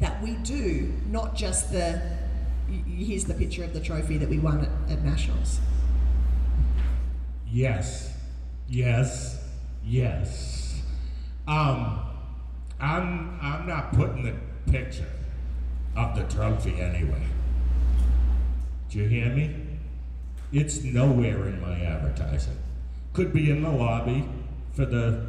that 0.00 0.20
we 0.20 0.32
do, 0.36 0.92
not 1.08 1.36
just 1.36 1.72
the 1.72 2.02
here's 2.68 3.24
the 3.24 3.34
picture 3.34 3.64
of 3.64 3.72
the 3.72 3.80
trophy 3.80 4.18
that 4.18 4.28
we 4.28 4.38
won 4.38 4.60
at, 4.60 4.92
at 4.92 5.04
Nationals. 5.04 5.60
Yes, 7.50 8.12
yes, 8.68 9.42
yes. 9.84 10.82
Um, 11.46 12.00
I'm 12.80 13.38
I'm 13.40 13.66
not 13.66 13.92
putting 13.92 14.24
the 14.24 14.34
picture 14.70 15.06
of 15.96 16.16
the 16.16 16.24
trophy 16.24 16.80
anyway. 16.80 17.22
Do 18.90 18.98
you 18.98 19.08
hear 19.08 19.30
me? 19.30 19.54
It's 20.52 20.82
nowhere 20.82 21.48
in 21.48 21.60
my 21.60 21.80
advertising. 21.80 22.56
Could 23.12 23.32
be 23.32 23.50
in 23.50 23.62
the 23.62 23.70
lobby 23.70 24.28
for 24.74 24.84
the, 24.86 25.26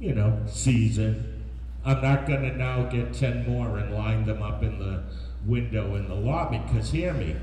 you 0.00 0.14
know, 0.14 0.40
season. 0.46 1.44
I'm 1.84 2.02
not 2.02 2.26
gonna 2.26 2.54
now 2.56 2.84
get 2.84 3.12
ten 3.12 3.46
more 3.46 3.78
and 3.78 3.94
line 3.94 4.24
them 4.24 4.42
up 4.42 4.62
in 4.62 4.78
the 4.78 5.02
window 5.46 5.94
in 5.94 6.08
the 6.08 6.14
lobby, 6.14 6.58
because 6.66 6.90
hear 6.90 7.12
me, 7.12 7.36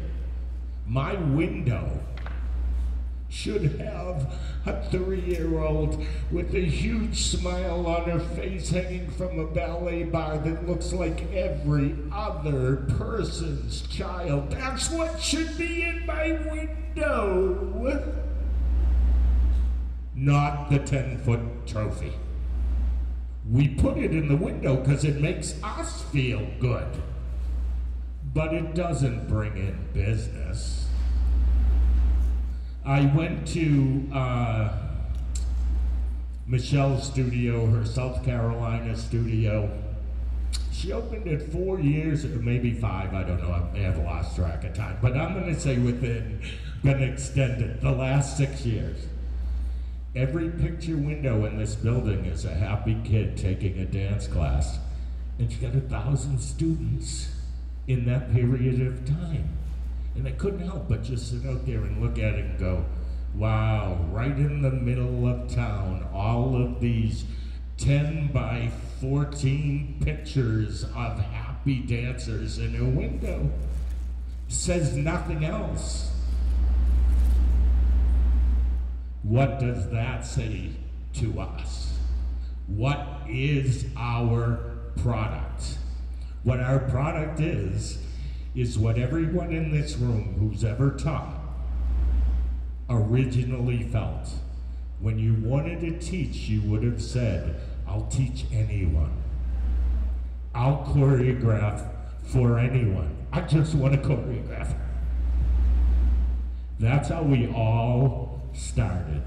my 0.86 1.14
window 1.14 2.00
should 3.30 3.80
have 3.80 4.32
a 4.66 4.90
three-year-old 4.92 6.06
with 6.32 6.54
a 6.54 6.60
huge 6.60 7.24
smile 7.24 7.88
on 7.88 8.04
her 8.08 8.20
face 8.20 8.70
hanging 8.70 9.10
from 9.10 9.40
a 9.40 9.48
ballet 9.48 10.04
bar 10.04 10.38
that 10.38 10.68
looks 10.68 10.94
like 10.94 11.34
every 11.34 11.96
other 12.12 12.86
person's 12.98 13.82
child. 13.88 14.52
That's 14.52 14.92
what 14.92 15.20
should 15.20 15.58
be 15.58 15.82
in 15.82 16.06
my 16.06 16.34
window. 16.52 18.04
Not 20.14 20.70
the 20.70 20.80
10-foot 20.80 21.66
trophy. 21.66 22.14
We 23.50 23.70
put 23.70 23.98
it 23.98 24.12
in 24.12 24.28
the 24.28 24.38
window 24.38 24.76
because 24.78 25.04
it 25.04 25.20
makes 25.20 25.56
us 25.64 26.04
feel 26.04 26.48
good. 26.60 26.88
But 28.34 28.54
it 28.54 28.74
doesn't 28.74 29.28
bring 29.28 29.58
in 29.58 29.88
business. 29.94 30.88
I 32.86 33.06
went 33.16 33.48
to 33.50 34.10
uh, 34.14 34.78
Michelle's 36.48 37.06
studio, 37.08 37.68
her 37.68 37.86
South 37.86 38.26
Carolina 38.26 38.98
studio. 38.98 39.72
She 40.72 40.92
opened 40.92 41.28
it 41.28 41.52
four 41.52 41.80
years, 41.80 42.26
maybe 42.26 42.74
five, 42.74 43.14
I 43.14 43.24
don't 43.24 43.42
know, 43.42 43.52
I 43.52 43.72
may 43.72 43.84
have 43.84 44.00
lost 44.00 44.36
track 44.36 44.64
of 44.66 44.74
time, 44.74 44.98
but 45.02 45.16
I'm 45.16 45.34
to 45.46 45.60
say 45.60 45.78
within, 45.78 46.42
been 46.84 47.02
extended, 47.02 47.80
the 47.80 47.92
last 47.92 48.36
six 48.36 48.66
years. 48.66 49.06
Every 50.16 50.50
picture 50.50 50.98
window 50.98 51.46
in 51.46 51.58
this 51.58 51.76
building 51.76 52.26
is 52.26 52.46
a 52.46 52.54
happy 52.54 52.98
kid 53.06 53.38
taking 53.38 53.80
a 53.80 53.86
dance 53.86 54.28
class. 54.28 54.78
And 55.40 55.52
she 55.52 55.60
got 55.60 55.74
a 55.74 55.82
thousand 55.82 56.40
students 56.40 57.33
in 57.88 58.06
that 58.06 58.32
period 58.34 58.82
of 58.82 59.06
time. 59.06 59.50
And 60.16 60.28
I 60.28 60.32
couldn't 60.32 60.66
help 60.66 60.88
but 60.88 61.04
just 61.04 61.30
sit 61.32 61.50
out 61.50 61.66
there 61.66 61.80
and 61.80 62.02
look 62.02 62.18
at 62.20 62.36
it 62.36 62.46
and 62.46 62.60
go, 62.60 62.86
wow, 63.36 63.98
right 64.12 64.38
in 64.38 64.62
the 64.62 64.72
middle 64.72 65.28
of 65.28 65.54
town, 65.54 66.08
all 66.14 66.56
of 66.56 66.80
these 66.80 67.26
10 67.78 68.28
by 68.28 68.72
14 69.02 70.00
pictures 70.04 70.84
of 70.84 71.20
happy 71.20 71.80
dancers 71.80 72.60
in 72.60 72.76
a 72.76 72.86
window. 72.86 73.50
Says 74.48 74.96
nothing 74.96 75.44
else. 75.44 76.12
What 79.24 79.60
does 79.60 79.90
that 79.90 80.26
say 80.26 80.70
to 81.16 81.40
us? 81.40 81.98
What 82.68 83.24
is 83.28 83.88
our 83.98 84.60
product? 84.98 85.78
What 86.44 86.60
our 86.60 86.80
product 86.80 87.40
is, 87.40 88.00
is 88.54 88.78
what 88.78 88.98
everyone 88.98 89.52
in 89.52 89.72
this 89.72 89.96
room 89.96 90.36
who's 90.38 90.64
ever 90.64 90.92
taught 90.92 91.40
originally 92.90 93.84
felt. 93.84 94.30
When 95.00 95.18
you 95.18 95.36
wanted 95.36 95.82
to 95.82 96.00
teach, 96.00 96.36
you 96.50 96.62
would 96.70 96.84
have 96.84 97.02
said, 97.02 97.62
I'll 97.88 98.08
teach 98.08 98.46
anyone. 98.52 99.12
I'll 100.54 100.86
choreograph 100.94 101.90
for 102.24 102.60
anyone. 102.60 103.16
I 103.32 103.42
just 103.42 103.74
want 103.74 103.94
to 103.94 104.00
choreograph. 104.00 104.76
That's 106.80 107.10
how 107.10 107.24
we 107.24 107.48
all 107.48 108.42
started. 108.54 109.24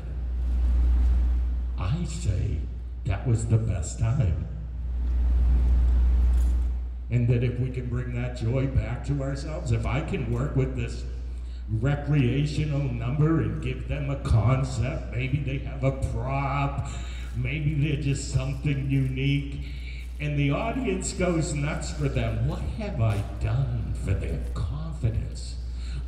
I 1.79 2.05
say 2.05 2.59
that 3.07 3.27
was 3.27 3.47
the 3.47 3.59
best 3.59 3.99
time 3.99 4.47
and 7.11 7.29
that 7.29 7.45
if 7.45 7.59
we 7.61 7.71
can 7.71 7.89
bring 7.89 8.15
that 8.15 8.37
joy 8.37 8.67
back 8.67 9.05
to 9.07 9.23
ourselves, 9.23 9.73
if 9.73 9.87
I 9.87 10.01
can 10.01 10.33
work 10.33 10.57
with 10.57 10.77
this 10.77 11.05
recreational 11.69 12.81
number 12.81 13.41
and 13.41 13.63
give 13.63 13.89
them 13.89 14.11
a 14.11 14.17
concept, 14.17 15.13
maybe 15.15 15.39
they 15.39 15.59
have 15.59 15.85
a 15.85 15.93
prop, 16.13 16.89
maybe 17.37 17.75
they're 17.75 18.03
just 18.03 18.33
something 18.33 18.91
unique, 18.91 19.61
and 20.21 20.39
the 20.39 20.51
audience 20.51 21.13
goes 21.13 21.55
nuts 21.55 21.93
for 21.93 22.09
them. 22.09 22.49
What 22.49 22.61
have 22.79 23.01
I 23.01 23.23
done 23.41 23.95
for 24.05 24.15
their 24.15 24.41
confidence? 24.55 25.57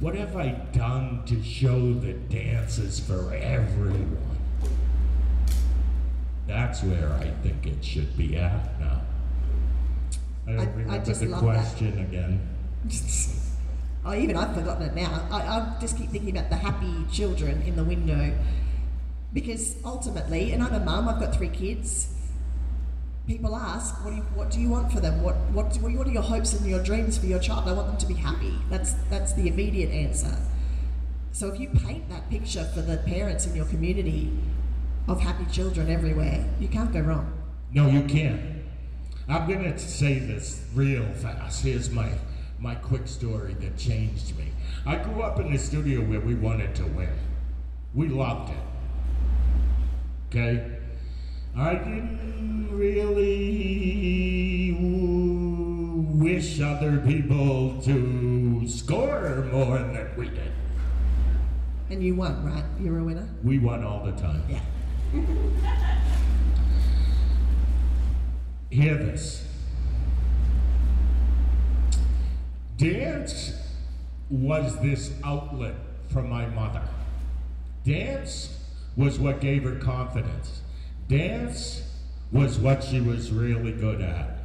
What 0.01 0.15
have 0.15 0.37
I 0.37 0.51
done 0.73 1.25
to 1.27 1.43
show 1.43 1.93
the 1.93 2.13
dance 2.13 2.79
is 2.79 3.01
for 3.01 3.35
everyone? 3.35 4.39
That's 6.47 6.83
where 6.83 7.13
I 7.13 7.31
think 7.43 7.67
it 7.67 7.85
should 7.85 8.17
be 8.17 8.37
at 8.37 8.81
now. 8.81 8.98
I 10.49 10.53
don't 10.53 10.61
I, 10.61 10.65
remember 10.71 10.93
I 10.93 10.99
just 10.99 11.21
the 11.21 11.27
question 11.29 11.97
that. 11.97 12.03
again. 12.03 12.49
oh, 14.05 14.15
even 14.15 14.37
I've 14.37 14.55
forgotten 14.55 14.89
it 14.89 14.95
now. 14.95 15.29
I, 15.31 15.41
I 15.41 15.77
just 15.81 15.99
keep 15.99 16.11
thinking 16.11 16.37
about 16.37 16.49
the 16.49 16.57
happy 16.57 17.05
children 17.13 17.63
in 17.63 17.77
the 17.77 17.85
window. 17.85 18.33
Because 19.33 19.77
ultimately, 19.85 20.53
and 20.53 20.63
I'm 20.63 20.73
a 20.73 20.81
mum, 20.81 21.07
I've 21.07 21.21
got 21.21 21.35
three 21.35 21.51
kids. 21.51 22.15
People 23.27 23.55
ask, 23.55 24.03
what 24.03 24.11
do 24.11 24.17
you, 24.17 24.23
what 24.35 24.51
do 24.51 24.59
you 24.59 24.71
want 24.71 24.91
for 24.91 25.01
them? 25.01 25.23
What, 25.23 25.35
what, 25.53 25.77
what 25.83 26.07
are 26.07 26.11
your 26.11 26.23
hopes 26.23 26.55
and 26.55 26.67
your 26.67 26.83
dreams 26.83 27.19
for 27.19 27.27
your 27.27 27.39
child? 27.39 27.69
I 27.69 27.73
want 27.75 27.89
them 27.89 27.99
to 27.99 28.07
be 28.07 28.15
happy. 28.15 28.55
That's, 28.71 28.95
that's 29.11 29.35
the 29.35 29.49
immediate 29.49 29.91
answer. 29.91 30.35
So 31.33 31.49
if 31.49 31.61
you 31.61 31.69
paint 31.69 32.09
that 32.09 32.31
picture 32.31 32.65
for 32.73 32.81
the 32.81 32.97
parents 32.97 33.47
in 33.47 33.55
your 33.55 33.67
community 33.67 34.33
of 35.07 35.21
happy 35.21 35.45
children 35.53 35.91
everywhere, 35.91 36.49
you 36.59 36.69
can't 36.69 36.91
go 36.91 37.01
wrong. 37.01 37.31
No, 37.71 37.87
you 37.87 38.03
can't. 38.05 38.58
I'm 39.29 39.47
gonna 39.47 39.79
say 39.79 40.19
this 40.19 40.65
real 40.75 41.05
fast. 41.13 41.63
Here's 41.63 41.91
my 41.91 42.11
my 42.59 42.75
quick 42.75 43.07
story 43.07 43.55
that 43.61 43.77
changed 43.77 44.37
me. 44.39 44.53
I 44.87 44.97
grew 44.97 45.23
up 45.23 45.39
in 45.39 45.53
a 45.53 45.59
studio 45.59 46.01
where 46.01 46.21
we 46.21 46.35
wanted 46.35 46.75
to 46.77 46.85
win. 46.85 47.13
We 47.95 48.09
loved 48.09 48.53
it. 48.53 48.57
Okay? 50.29 50.79
I 51.57 51.75
didn't 51.75 52.69
really 52.73 53.49
wish 56.19 56.61
other 56.61 56.99
people 56.99 57.81
to 57.83 58.67
score 58.67 59.47
more 59.53 59.79
than 59.79 60.09
we 60.17 60.29
did. 60.31 60.53
And 61.91 62.03
you 62.03 62.15
won, 62.15 62.45
right? 62.45 62.65
You're 62.81 62.99
a 62.99 63.05
winner? 63.05 63.29
We 63.45 63.59
won 63.59 63.85
all 63.85 64.05
the 64.05 64.13
time. 64.13 64.43
Yeah. 64.49 64.61
Hear 68.71 68.97
this. 68.97 69.47
Dance 72.77 73.53
was 74.31 74.79
this 74.81 75.13
outlet 75.25 75.75
for 76.13 76.23
my 76.23 76.47
mother. 76.47 76.83
Dance 77.85 78.57
was 78.97 79.19
what 79.19 79.41
gave 79.41 79.65
her 79.65 79.77
confidence. 79.77 80.63
Dance 81.09 81.83
was 82.31 82.59
what 82.59 82.85
she 82.85 83.01
was 83.01 83.33
really 83.33 83.73
good 83.73 84.01
at. 84.01 84.38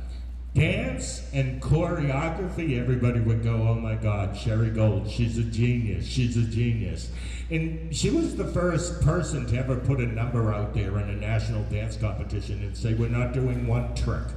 Dance 0.53 1.27
and 1.33 1.59
choreography, 1.59 2.79
everybody 2.79 3.19
would 3.19 3.43
go, 3.43 3.55
oh 3.67 3.73
my 3.73 3.95
God, 3.95 4.37
Sherry 4.37 4.69
Gold, 4.69 5.09
she's 5.09 5.39
a 5.39 5.43
genius, 5.43 6.05
she's 6.05 6.37
a 6.37 6.43
genius. 6.43 7.09
And 7.49 7.95
she 7.95 8.11
was 8.11 8.35
the 8.35 8.45
first 8.45 9.01
person 9.01 9.47
to 9.47 9.57
ever 9.57 9.77
put 9.77 9.99
a 9.99 10.05
number 10.05 10.53
out 10.53 10.75
there 10.75 10.99
in 10.99 11.09
a 11.09 11.15
national 11.15 11.63
dance 11.63 11.97
competition 11.97 12.61
and 12.61 12.77
say, 12.77 12.93
we're 12.93 13.09
not 13.09 13.33
doing 13.33 13.65
one 13.65 13.95
trick. 13.95 14.27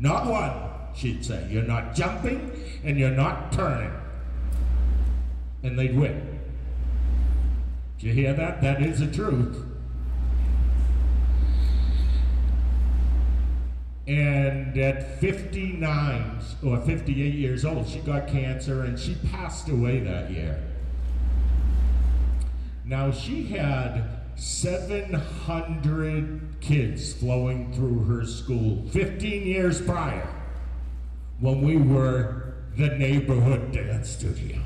Not 0.00 0.26
one, 0.26 0.94
she'd 0.96 1.24
say. 1.24 1.46
You're 1.48 1.62
not 1.62 1.94
jumping 1.94 2.50
and 2.82 2.98
you're 2.98 3.10
not 3.10 3.52
turning. 3.52 3.92
And 5.62 5.78
they'd 5.78 5.96
win. 5.96 6.40
Did 7.98 8.06
you 8.06 8.12
hear 8.12 8.32
that? 8.34 8.60
That 8.60 8.82
is 8.82 8.98
the 8.98 9.06
truth. 9.06 9.69
And 14.10 14.76
at 14.76 15.20
59 15.20 16.40
or 16.64 16.80
58 16.80 17.32
years 17.32 17.64
old, 17.64 17.88
she 17.88 18.00
got 18.00 18.26
cancer 18.26 18.82
and 18.82 18.98
she 18.98 19.14
passed 19.30 19.68
away 19.68 20.00
that 20.00 20.32
year. 20.32 20.60
Now, 22.84 23.12
she 23.12 23.44
had 23.44 24.18
700 24.34 26.40
kids 26.60 27.12
flowing 27.12 27.72
through 27.72 28.02
her 28.06 28.26
school 28.26 28.84
15 28.90 29.46
years 29.46 29.80
prior 29.80 30.28
when 31.38 31.62
we 31.62 31.76
were 31.76 32.54
the 32.76 32.88
neighborhood 32.88 33.70
dance 33.70 34.10
studio. 34.10 34.58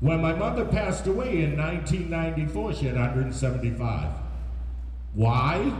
When 0.00 0.20
my 0.20 0.34
mother 0.34 0.66
passed 0.66 1.06
away 1.06 1.44
in 1.44 1.56
1994, 1.56 2.74
she 2.74 2.84
had 2.84 2.96
175. 2.96 4.12
Why? 5.14 5.72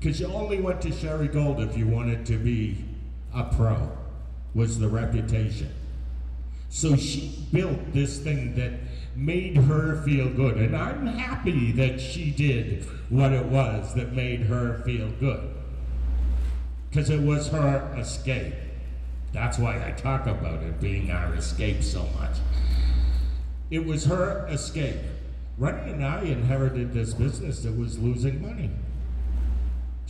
Because 0.00 0.18
you 0.18 0.28
only 0.28 0.58
went 0.58 0.80
to 0.80 0.92
Sherry 0.92 1.28
Gold 1.28 1.60
if 1.60 1.76
you 1.76 1.86
wanted 1.86 2.24
to 2.26 2.38
be 2.38 2.82
a 3.34 3.44
pro, 3.44 3.90
was 4.54 4.78
the 4.78 4.88
reputation. 4.88 5.70
So 6.70 6.96
she 6.96 7.46
built 7.52 7.92
this 7.92 8.18
thing 8.18 8.54
that 8.54 8.72
made 9.14 9.58
her 9.58 10.02
feel 10.02 10.30
good. 10.30 10.56
And 10.56 10.74
I'm 10.74 11.06
happy 11.06 11.72
that 11.72 12.00
she 12.00 12.30
did 12.30 12.86
what 13.10 13.32
it 13.32 13.44
was 13.44 13.94
that 13.94 14.14
made 14.14 14.40
her 14.42 14.80
feel 14.86 15.10
good. 15.20 15.50
Because 16.88 17.10
it 17.10 17.20
was 17.20 17.48
her 17.48 17.94
escape. 17.98 18.54
That's 19.32 19.58
why 19.58 19.86
I 19.86 19.90
talk 19.90 20.26
about 20.26 20.62
it 20.62 20.80
being 20.80 21.10
our 21.10 21.34
escape 21.34 21.82
so 21.82 22.08
much. 22.18 22.38
It 23.70 23.84
was 23.84 24.06
her 24.06 24.46
escape. 24.48 24.96
Rennie 25.58 25.92
and 25.92 26.04
I 26.04 26.22
inherited 26.22 26.94
this 26.94 27.12
business 27.12 27.60
that 27.64 27.76
was 27.76 27.98
losing 27.98 28.40
money. 28.40 28.70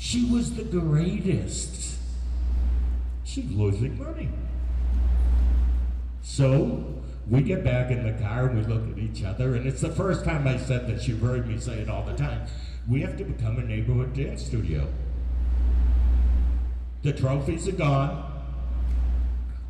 She 0.00 0.24
was 0.24 0.54
the 0.54 0.64
greatest. 0.64 1.98
She's 3.22 3.50
losing 3.52 3.98
money. 4.02 4.30
So 6.22 7.02
we 7.28 7.42
get 7.42 7.62
back 7.62 7.90
in 7.90 8.04
the 8.04 8.18
car 8.18 8.46
and 8.46 8.58
we 8.58 8.74
look 8.74 8.90
at 8.90 8.98
each 8.98 9.22
other, 9.22 9.54
and 9.54 9.66
it's 9.66 9.82
the 9.82 9.90
first 9.90 10.24
time 10.24 10.48
I 10.48 10.56
said 10.56 10.86
this. 10.86 11.06
You've 11.06 11.20
heard 11.20 11.46
me 11.46 11.60
say 11.60 11.80
it 11.80 11.90
all 11.90 12.02
the 12.02 12.16
time. 12.16 12.46
We 12.88 13.02
have 13.02 13.18
to 13.18 13.24
become 13.24 13.58
a 13.58 13.62
neighborhood 13.62 14.14
dance 14.14 14.42
studio. 14.42 14.88
The 17.02 17.12
trophies 17.12 17.68
are 17.68 17.72
gone. 17.72 18.26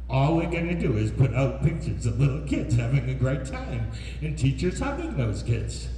All 0.08 0.36
we're 0.36 0.50
going 0.50 0.68
to 0.68 0.74
do 0.74 0.96
is 0.96 1.10
put 1.10 1.34
out 1.34 1.64
pictures 1.64 2.06
of 2.06 2.20
little 2.20 2.46
kids 2.46 2.76
having 2.76 3.10
a 3.10 3.14
great 3.14 3.46
time 3.46 3.90
and 4.22 4.38
teachers 4.38 4.78
hugging 4.78 5.16
those 5.16 5.42
kids. 5.42 5.88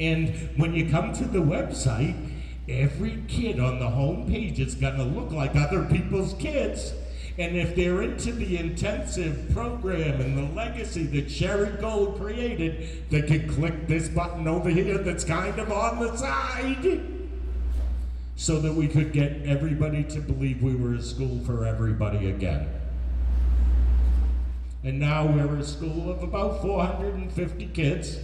And 0.00 0.50
when 0.56 0.74
you 0.74 0.90
come 0.90 1.12
to 1.14 1.24
the 1.24 1.38
website, 1.38 2.32
every 2.68 3.22
kid 3.28 3.60
on 3.60 3.78
the 3.78 3.88
home 3.88 4.26
page 4.26 4.58
is 4.58 4.74
going 4.74 4.96
to 4.96 5.04
look 5.04 5.30
like 5.30 5.54
other 5.56 5.84
people's 5.84 6.34
kids. 6.34 6.94
And 7.36 7.56
if 7.56 7.74
they're 7.74 8.02
into 8.02 8.32
the 8.32 8.58
intensive 8.58 9.50
program 9.52 10.20
and 10.20 10.38
the 10.38 10.54
legacy 10.54 11.02
that 11.04 11.30
Sherry 11.30 11.70
Gold 11.80 12.20
created, 12.20 13.10
they 13.10 13.22
can 13.22 13.48
click 13.48 13.88
this 13.88 14.08
button 14.08 14.46
over 14.46 14.70
here 14.70 14.98
that's 14.98 15.24
kind 15.24 15.58
of 15.58 15.72
on 15.72 15.98
the 15.98 16.16
side 16.16 17.00
so 18.36 18.60
that 18.60 18.72
we 18.72 18.86
could 18.86 19.12
get 19.12 19.42
everybody 19.44 20.04
to 20.04 20.20
believe 20.20 20.62
we 20.62 20.76
were 20.76 20.94
a 20.94 21.02
school 21.02 21.40
for 21.44 21.66
everybody 21.66 22.30
again. 22.30 22.68
And 24.84 25.00
now 25.00 25.26
we're 25.26 25.56
a 25.56 25.64
school 25.64 26.10
of 26.10 26.22
about 26.22 26.60
450 26.62 27.66
kids. 27.68 28.18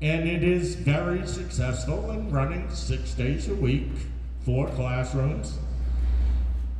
And 0.00 0.28
it 0.28 0.42
is 0.42 0.74
very 0.74 1.26
successful 1.26 2.10
in 2.10 2.30
running 2.30 2.68
six 2.70 3.14
days 3.14 3.48
a 3.48 3.54
week, 3.54 3.90
four 4.44 4.68
classrooms. 4.70 5.58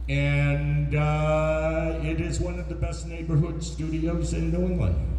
And 0.08 0.94
uh, 0.94 1.98
it 2.02 2.20
is 2.20 2.40
one 2.40 2.58
of 2.58 2.68
the 2.68 2.74
best 2.74 3.06
neighborhood 3.06 3.64
studios 3.64 4.34
in 4.34 4.50
New 4.52 4.66
England. 4.66 5.14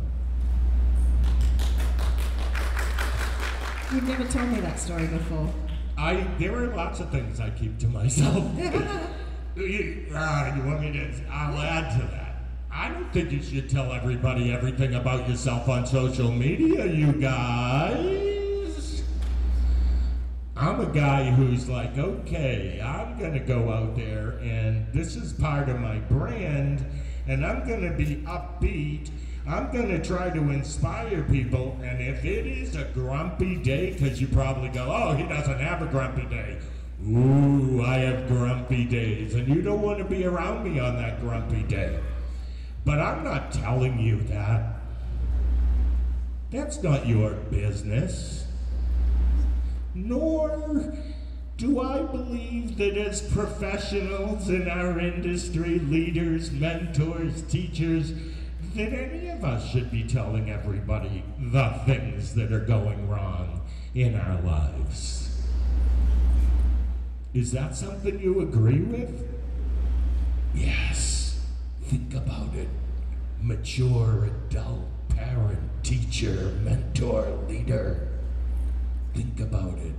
You've 3.91 4.08
never 4.08 4.25
told 4.25 4.49
me 4.49 4.60
that 4.60 4.79
story 4.79 5.08
before. 5.08 5.51
I 5.97 6.27
there 6.38 6.55
are 6.55 6.75
lots 6.75 6.99
of 6.99 7.10
things 7.12 7.39
I 7.39 7.49
keep 7.51 7.79
to 7.79 7.88
myself. 7.88 8.43
you, 9.55 10.08
uh, 10.13 10.53
you 10.55 10.63
want 10.63 10.81
me 10.81 10.91
to? 10.91 11.12
I'll 11.31 11.58
add 11.62 11.99
to 11.99 12.08
that. 12.08 12.24
I 12.77 12.89
don't 12.89 13.09
think 13.13 13.31
you 13.31 13.41
should 13.41 13.69
tell 13.69 13.93
everybody 13.93 14.51
everything 14.51 14.95
about 14.95 15.29
yourself 15.29 15.69
on 15.69 15.88
social 15.88 16.29
media, 16.29 16.85
you 16.85 17.13
guys. 17.13 19.01
I'm 20.57 20.81
a 20.81 20.85
guy 20.88 21.31
who's 21.31 21.69
like, 21.69 21.97
okay, 21.97 22.81
I'm 22.83 23.17
gonna 23.17 23.39
go 23.39 23.71
out 23.71 23.95
there 23.95 24.39
and 24.41 24.85
this 24.91 25.15
is 25.15 25.31
part 25.31 25.69
of 25.69 25.79
my 25.79 25.99
brand, 25.99 26.85
and 27.27 27.45
I'm 27.45 27.65
gonna 27.65 27.93
be 27.93 28.17
upbeat. 28.25 29.09
I'm 29.47 29.71
gonna 29.71 30.03
try 30.03 30.29
to 30.31 30.39
inspire 30.49 31.23
people, 31.23 31.79
and 31.81 32.01
if 32.01 32.25
it 32.25 32.45
is 32.45 32.75
a 32.75 32.83
grumpy 32.93 33.55
day, 33.55 33.93
because 33.93 34.19
you 34.19 34.27
probably 34.27 34.67
go, 34.67 34.91
oh, 34.91 35.15
he 35.15 35.23
doesn't 35.23 35.59
have 35.59 35.81
a 35.81 35.85
grumpy 35.85 36.25
day. 36.25 36.57
Ooh, 37.07 37.83
I 37.85 37.99
have 37.99 38.27
grumpy 38.27 38.83
days, 38.83 39.33
and 39.33 39.47
you 39.47 39.61
don't 39.61 39.81
want 39.81 39.99
to 39.99 40.05
be 40.05 40.25
around 40.25 40.65
me 40.65 40.77
on 40.81 40.97
that 40.97 41.21
grumpy 41.21 41.63
day. 41.63 41.99
But 42.85 42.99
I'm 42.99 43.23
not 43.23 43.51
telling 43.51 43.99
you 43.99 44.21
that. 44.21 44.75
That's 46.51 46.81
not 46.83 47.07
your 47.07 47.31
business. 47.31 48.45
Nor 49.95 50.93
do 51.57 51.81
I 51.81 52.03
believe 52.03 52.77
that 52.77 52.97
as 52.97 53.21
professionals 53.33 54.49
in 54.49 54.69
our 54.69 54.99
industry, 54.99 55.79
leaders, 55.79 56.51
mentors, 56.51 57.41
teachers, 57.43 58.13
that 58.75 58.93
any 58.93 59.29
of 59.29 59.43
us 59.43 59.69
should 59.69 59.89
be 59.89 60.03
telling 60.03 60.49
everybody 60.49 61.23
the 61.39 61.69
things 61.85 62.35
that 62.35 62.51
are 62.51 62.59
going 62.59 63.09
wrong 63.09 63.61
in 63.93 64.15
our 64.15 64.39
lives. 64.41 65.41
Is 67.33 67.51
that 67.53 67.75
something 67.75 68.19
you 68.19 68.41
agree 68.41 68.81
with? 68.81 69.27
Yes. 70.53 71.24
Think 71.85 72.15
about 72.15 72.53
it. 72.55 72.69
Mature 73.41 74.25
adult, 74.25 74.85
parent, 75.09 75.83
teacher, 75.83 76.53
mentor, 76.63 77.27
leader. 77.47 78.07
Think 79.13 79.39
about 79.39 79.77
it. 79.77 79.93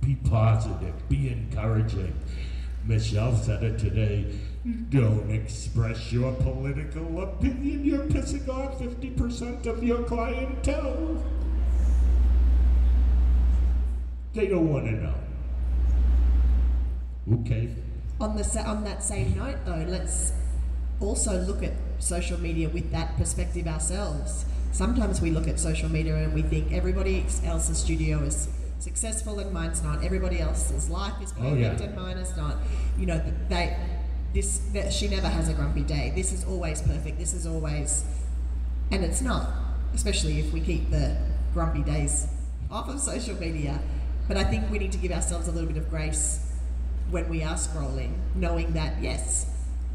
Be 0.00 0.16
positive. 0.16 1.08
Be 1.08 1.28
encouraging. 1.28 2.14
Michelle 2.84 3.36
said 3.36 3.62
it 3.62 3.78
today. 3.78 4.26
Don't 4.90 5.30
express 5.30 6.12
your 6.12 6.32
political 6.34 7.22
opinion. 7.22 7.84
You're 7.84 8.06
pissing 8.06 8.48
off 8.48 8.78
50% 8.78 9.66
of 9.66 9.82
your 9.82 10.02
clientele. 10.04 11.22
They 14.34 14.46
don't 14.46 14.72
want 14.72 14.86
to 14.86 14.92
know. 14.92 15.14
Okay, 17.40 17.70
on 18.20 18.36
the 18.36 18.62
on 18.66 18.82
that 18.84 19.02
same 19.02 19.36
note, 19.36 19.58
though, 19.64 19.84
let's 19.88 20.32
also 21.02 21.40
look 21.42 21.62
at 21.62 21.72
social 21.98 22.38
media 22.40 22.68
with 22.68 22.90
that 22.92 23.16
perspective 23.16 23.66
ourselves. 23.66 24.44
Sometimes 24.72 25.20
we 25.20 25.30
look 25.30 25.46
at 25.48 25.60
social 25.60 25.88
media 25.88 26.16
and 26.16 26.32
we 26.32 26.42
think 26.42 26.72
everybody 26.72 27.24
else's 27.44 27.78
studio 27.78 28.20
is 28.22 28.48
successful 28.78 29.38
and 29.38 29.52
mine's 29.52 29.82
not. 29.82 30.02
Everybody 30.02 30.40
else's 30.40 30.88
life 30.88 31.14
is 31.22 31.32
Oh, 31.38 31.42
perfect 31.50 31.80
yeah. 31.80 31.86
and 31.86 31.96
mine 31.96 32.16
is 32.16 32.36
not. 32.36 32.56
You 32.98 33.06
know, 33.06 33.22
they 33.48 33.76
this 34.34 34.58
that 34.72 34.92
she 34.92 35.08
never 35.08 35.28
has 35.28 35.48
a 35.48 35.52
grumpy 35.54 35.82
day. 35.82 36.12
This 36.16 36.32
is 36.32 36.44
always 36.44 36.80
perfect. 36.80 37.18
This 37.18 37.34
is 37.34 37.46
always, 37.46 38.04
and 38.90 39.04
it's 39.04 39.20
not. 39.20 39.48
Especially 39.94 40.38
if 40.40 40.52
we 40.54 40.60
keep 40.60 40.90
the 40.90 41.16
grumpy 41.52 41.82
days 41.82 42.26
off 42.70 42.88
of 42.88 42.98
social 42.98 43.36
media. 43.38 43.78
But 44.26 44.38
I 44.38 44.44
think 44.44 44.70
we 44.70 44.78
need 44.78 44.92
to 44.92 44.98
give 44.98 45.12
ourselves 45.12 45.48
a 45.48 45.52
little 45.52 45.68
bit 45.68 45.76
of 45.76 45.90
grace 45.90 46.50
when 47.10 47.28
we 47.28 47.42
are 47.42 47.56
scrolling, 47.56 48.12
knowing 48.34 48.72
that 48.72 49.02
yes, 49.02 49.44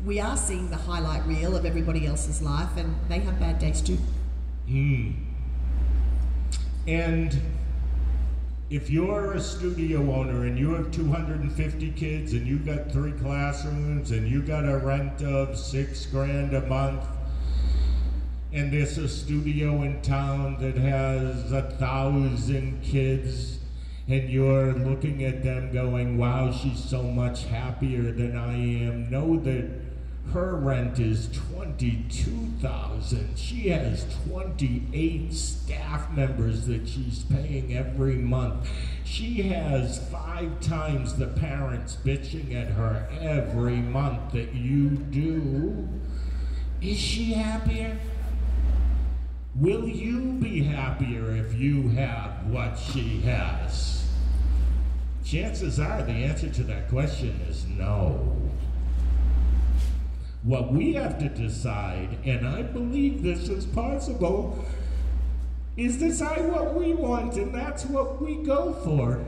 we 0.05 0.19
are 0.19 0.37
seeing 0.37 0.69
the 0.69 0.77
highlight 0.77 1.25
reel 1.25 1.55
of 1.55 1.65
everybody 1.65 2.05
else's 2.05 2.41
life, 2.41 2.69
and 2.77 2.95
they 3.09 3.19
have 3.19 3.39
bad 3.39 3.59
days 3.59 3.81
too. 3.81 3.97
Hmm. 4.67 5.11
And 6.87 7.39
if 8.69 8.89
you're 8.89 9.33
a 9.33 9.39
studio 9.39 9.99
owner 10.13 10.45
and 10.45 10.59
you 10.59 10.73
have 10.73 10.91
250 10.91 11.91
kids 11.91 12.33
and 12.33 12.45
you 12.45 12.57
got 12.59 12.91
three 12.91 13.13
classrooms 13.13 14.11
and 14.11 14.27
you 14.27 14.41
got 14.41 14.67
a 14.67 14.77
rent 14.77 15.21
of 15.21 15.57
six 15.57 16.05
grand 16.05 16.53
a 16.53 16.61
month, 16.67 17.05
and 18.53 18.71
there's 18.71 18.97
a 18.97 19.07
studio 19.07 19.83
in 19.83 20.01
town 20.01 20.57
that 20.59 20.75
has 20.77 21.51
a 21.51 21.61
thousand 21.77 22.81
kids, 22.81 23.59
and 24.07 24.29
you're 24.29 24.73
looking 24.73 25.23
at 25.23 25.43
them 25.43 25.71
going, 25.71 26.17
wow, 26.17 26.51
she's 26.51 26.81
so 26.83 27.03
much 27.03 27.43
happier 27.45 28.11
than 28.11 28.37
I 28.37 28.53
am, 28.53 29.09
know 29.09 29.37
that 29.39 29.69
her 30.33 30.55
rent 30.55 30.99
is 30.99 31.29
22,000. 31.55 33.37
She 33.37 33.69
has 33.69 34.05
28 34.27 35.33
staff 35.33 36.11
members 36.11 36.65
that 36.67 36.87
she's 36.87 37.23
paying 37.23 37.75
every 37.75 38.15
month. 38.15 38.69
She 39.05 39.41
has 39.43 40.05
five 40.09 40.59
times 40.59 41.15
the 41.15 41.27
parents 41.27 41.95
bitching 42.03 42.53
at 42.53 42.67
her 42.71 43.07
every 43.21 43.77
month 43.77 44.33
that 44.33 44.53
you 44.53 44.89
do. 44.89 45.87
Is 46.81 46.97
she 46.97 47.33
happier? 47.33 47.97
Will 49.55 49.87
you 49.87 50.33
be 50.33 50.63
happier 50.63 51.35
if 51.35 51.53
you 51.55 51.87
have 51.89 52.45
what 52.47 52.77
she 52.77 53.21
has? 53.21 54.05
Chances 55.23 55.79
are 55.79 56.03
the 56.03 56.11
answer 56.11 56.49
to 56.49 56.63
that 56.63 56.89
question 56.89 57.39
is 57.49 57.65
no. 57.65 58.46
What 60.43 60.71
we 60.71 60.93
have 60.93 61.19
to 61.19 61.29
decide, 61.29 62.17
and 62.25 62.47
I 62.47 62.61
believe 62.61 63.23
this 63.23 63.49
is 63.49 63.65
possible, 63.65 64.63
is 65.75 65.97
decide 65.97 66.51
what 66.51 66.73
we 66.73 66.93
want, 66.93 67.35
and 67.35 67.53
that's 67.53 67.85
what 67.85 68.21
we 68.21 68.35
go 68.43 68.73
for. 68.83 69.23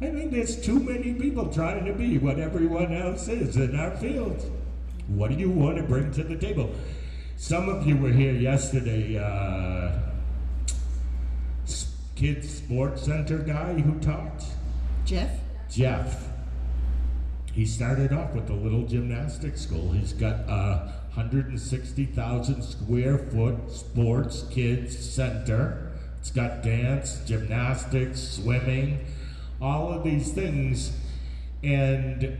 I 0.00 0.06
think 0.10 0.32
there's 0.32 0.60
too 0.60 0.80
many 0.80 1.14
people 1.14 1.52
trying 1.52 1.84
to 1.84 1.92
be 1.92 2.18
what 2.18 2.38
everyone 2.38 2.92
else 2.92 3.28
is 3.28 3.56
in 3.56 3.78
our 3.78 3.96
field. 3.96 4.50
What 5.06 5.30
do 5.30 5.36
you 5.36 5.50
want 5.50 5.76
to 5.76 5.82
bring 5.82 6.12
to 6.12 6.24
the 6.24 6.36
table? 6.36 6.74
Some 7.36 7.68
of 7.68 7.86
you 7.86 7.96
were 7.96 8.10
here 8.10 8.32
yesterday. 8.32 9.18
Uh, 9.18 9.92
kids 12.16 12.58
sports 12.58 13.02
center 13.02 13.38
guy 13.38 13.74
who 13.74 13.98
talked, 13.98 14.44
Jeff, 15.04 15.30
Jeff. 15.68 16.31
He 17.52 17.66
started 17.66 18.12
off 18.12 18.34
with 18.34 18.48
a 18.48 18.54
little 18.54 18.86
gymnastics 18.86 19.60
school. 19.60 19.92
He's 19.92 20.14
got 20.14 20.48
uh, 20.48 20.52
a 20.52 20.92
160,000 21.14 22.62
square 22.62 23.18
foot 23.18 23.70
sports 23.70 24.44
kids 24.50 24.98
center. 24.98 25.92
It's 26.18 26.30
got 26.30 26.62
dance, 26.62 27.20
gymnastics, 27.26 28.20
swimming, 28.20 29.04
all 29.60 29.92
of 29.92 30.02
these 30.02 30.32
things. 30.32 30.92
And 31.62 32.38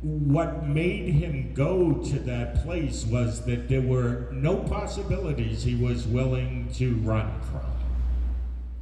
what 0.00 0.66
made 0.66 1.12
him 1.12 1.52
go 1.52 1.94
to 1.94 2.18
that 2.20 2.62
place 2.64 3.04
was 3.04 3.44
that 3.44 3.68
there 3.68 3.82
were 3.82 4.28
no 4.32 4.56
possibilities 4.56 5.62
he 5.62 5.74
was 5.74 6.06
willing 6.06 6.70
to 6.74 6.94
run 6.96 7.38
from. 7.42 7.70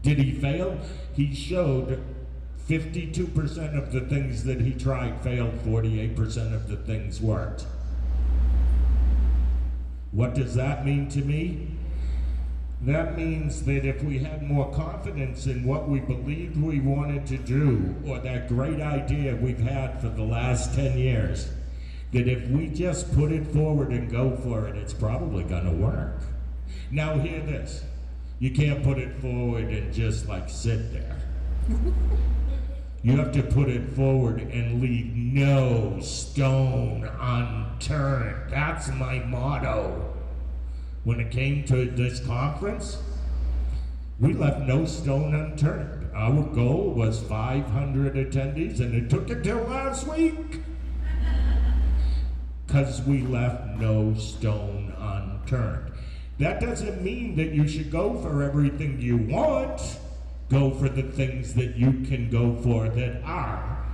Did 0.03 0.19
he 0.19 0.33
fail? 0.33 0.79
He 1.15 1.35
showed 1.35 2.03
52% 2.69 3.77
of 3.77 3.93
the 3.93 4.01
things 4.03 4.45
that 4.45 4.61
he 4.61 4.73
tried 4.73 5.21
failed, 5.23 5.55
48% 5.65 6.55
of 6.55 6.69
the 6.69 6.77
things 6.77 7.21
worked. 7.21 7.67
What 10.13 10.35
does 10.35 10.55
that 10.55 10.85
mean 10.85 11.09
to 11.11 11.21
me? 11.21 11.69
That 12.83 13.17
means 13.17 13.65
that 13.65 13.85
if 13.85 14.03
we 14.03 14.19
had 14.19 14.43
more 14.43 14.73
confidence 14.73 15.47
in 15.47 15.65
what 15.65 15.89
we 15.89 16.01
believed 16.01 16.61
we 16.61 16.81
wanted 16.81 17.27
to 17.29 17.39
do, 17.39 17.95
or 18.07 18.19
that 18.19 18.49
great 18.49 18.81
idea 18.81 19.37
we've 19.37 19.61
had 19.61 20.01
for 20.01 20.09
the 20.09 20.23
last 20.23 20.75
10 20.75 20.99
years, 20.99 21.49
that 22.13 22.29
if 22.29 22.49
we 22.49 22.69
just 22.69 23.15
put 23.15 23.33
it 23.33 23.47
forward 23.49 23.89
and 23.89 24.11
go 24.11 24.37
for 24.37 24.67
it, 24.67 24.77
it's 24.77 24.93
probably 24.93 25.45
going 25.45 25.65
to 25.65 25.71
work. 25.71 26.21
Now, 26.91 27.19
hear 27.19 27.41
this 27.41 27.83
you 28.39 28.51
can't 28.51 28.83
put 28.83 28.99
it 28.99 29.15
forward 29.19 29.69
and 29.69 29.95
just 29.95 30.27
like 30.27 30.51
sit 30.51 30.93
there. 30.93 31.17
You 33.05 33.17
have 33.17 33.33
to 33.33 33.43
put 33.43 33.69
it 33.69 33.95
forward 33.95 34.41
and 34.41 34.81
leave 34.81 35.13
no 35.17 35.99
stone 36.01 37.05
unturned. 37.19 38.53
That's 38.53 38.89
my 38.93 39.19
motto. 39.19 40.15
When 41.03 41.19
it 41.19 41.33
came 41.33 41.65
to 41.65 41.91
this 41.91 42.21
conference, 42.21 43.03
we 44.21 44.35
left 44.35 44.61
no 44.69 44.85
stone 44.87 45.35
unturned. 45.35 46.15
Our 46.15 46.45
goal 46.45 46.91
was 46.91 47.21
500 47.23 48.15
attendees, 48.15 48.79
and 48.79 48.95
it 48.95 49.11
took 49.11 49.29
until 49.31 49.65
last 49.65 50.07
week 50.07 50.61
because 52.67 53.03
we 53.03 53.23
left 53.23 53.81
no 53.81 54.15
stone 54.15 54.95
unturned. 54.97 55.91
That 56.39 56.61
doesn't 56.61 57.03
mean 57.03 57.35
that 57.35 57.51
you 57.51 57.67
should 57.67 57.91
go 57.91 58.15
for 58.23 58.45
everything 58.45 59.01
you 59.01 59.17
want. 59.17 59.99
Go 60.53 60.71
for 60.71 60.91
the 60.91 61.03
things 61.03 61.55
that 61.55 61.77
you 61.77 62.05
can 62.07 62.29
go 62.29 62.55
for 62.57 62.87
that 62.91 63.23
are 63.25 63.87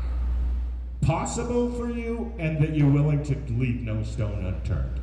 possible 1.00 1.70
for 1.70 1.88
you 1.88 2.32
and 2.36 2.60
that 2.60 2.74
you're 2.74 2.90
willing 2.90 3.22
to 3.22 3.36
leave 3.52 3.82
no 3.82 4.02
stone 4.02 4.44
unturned. 4.44 4.98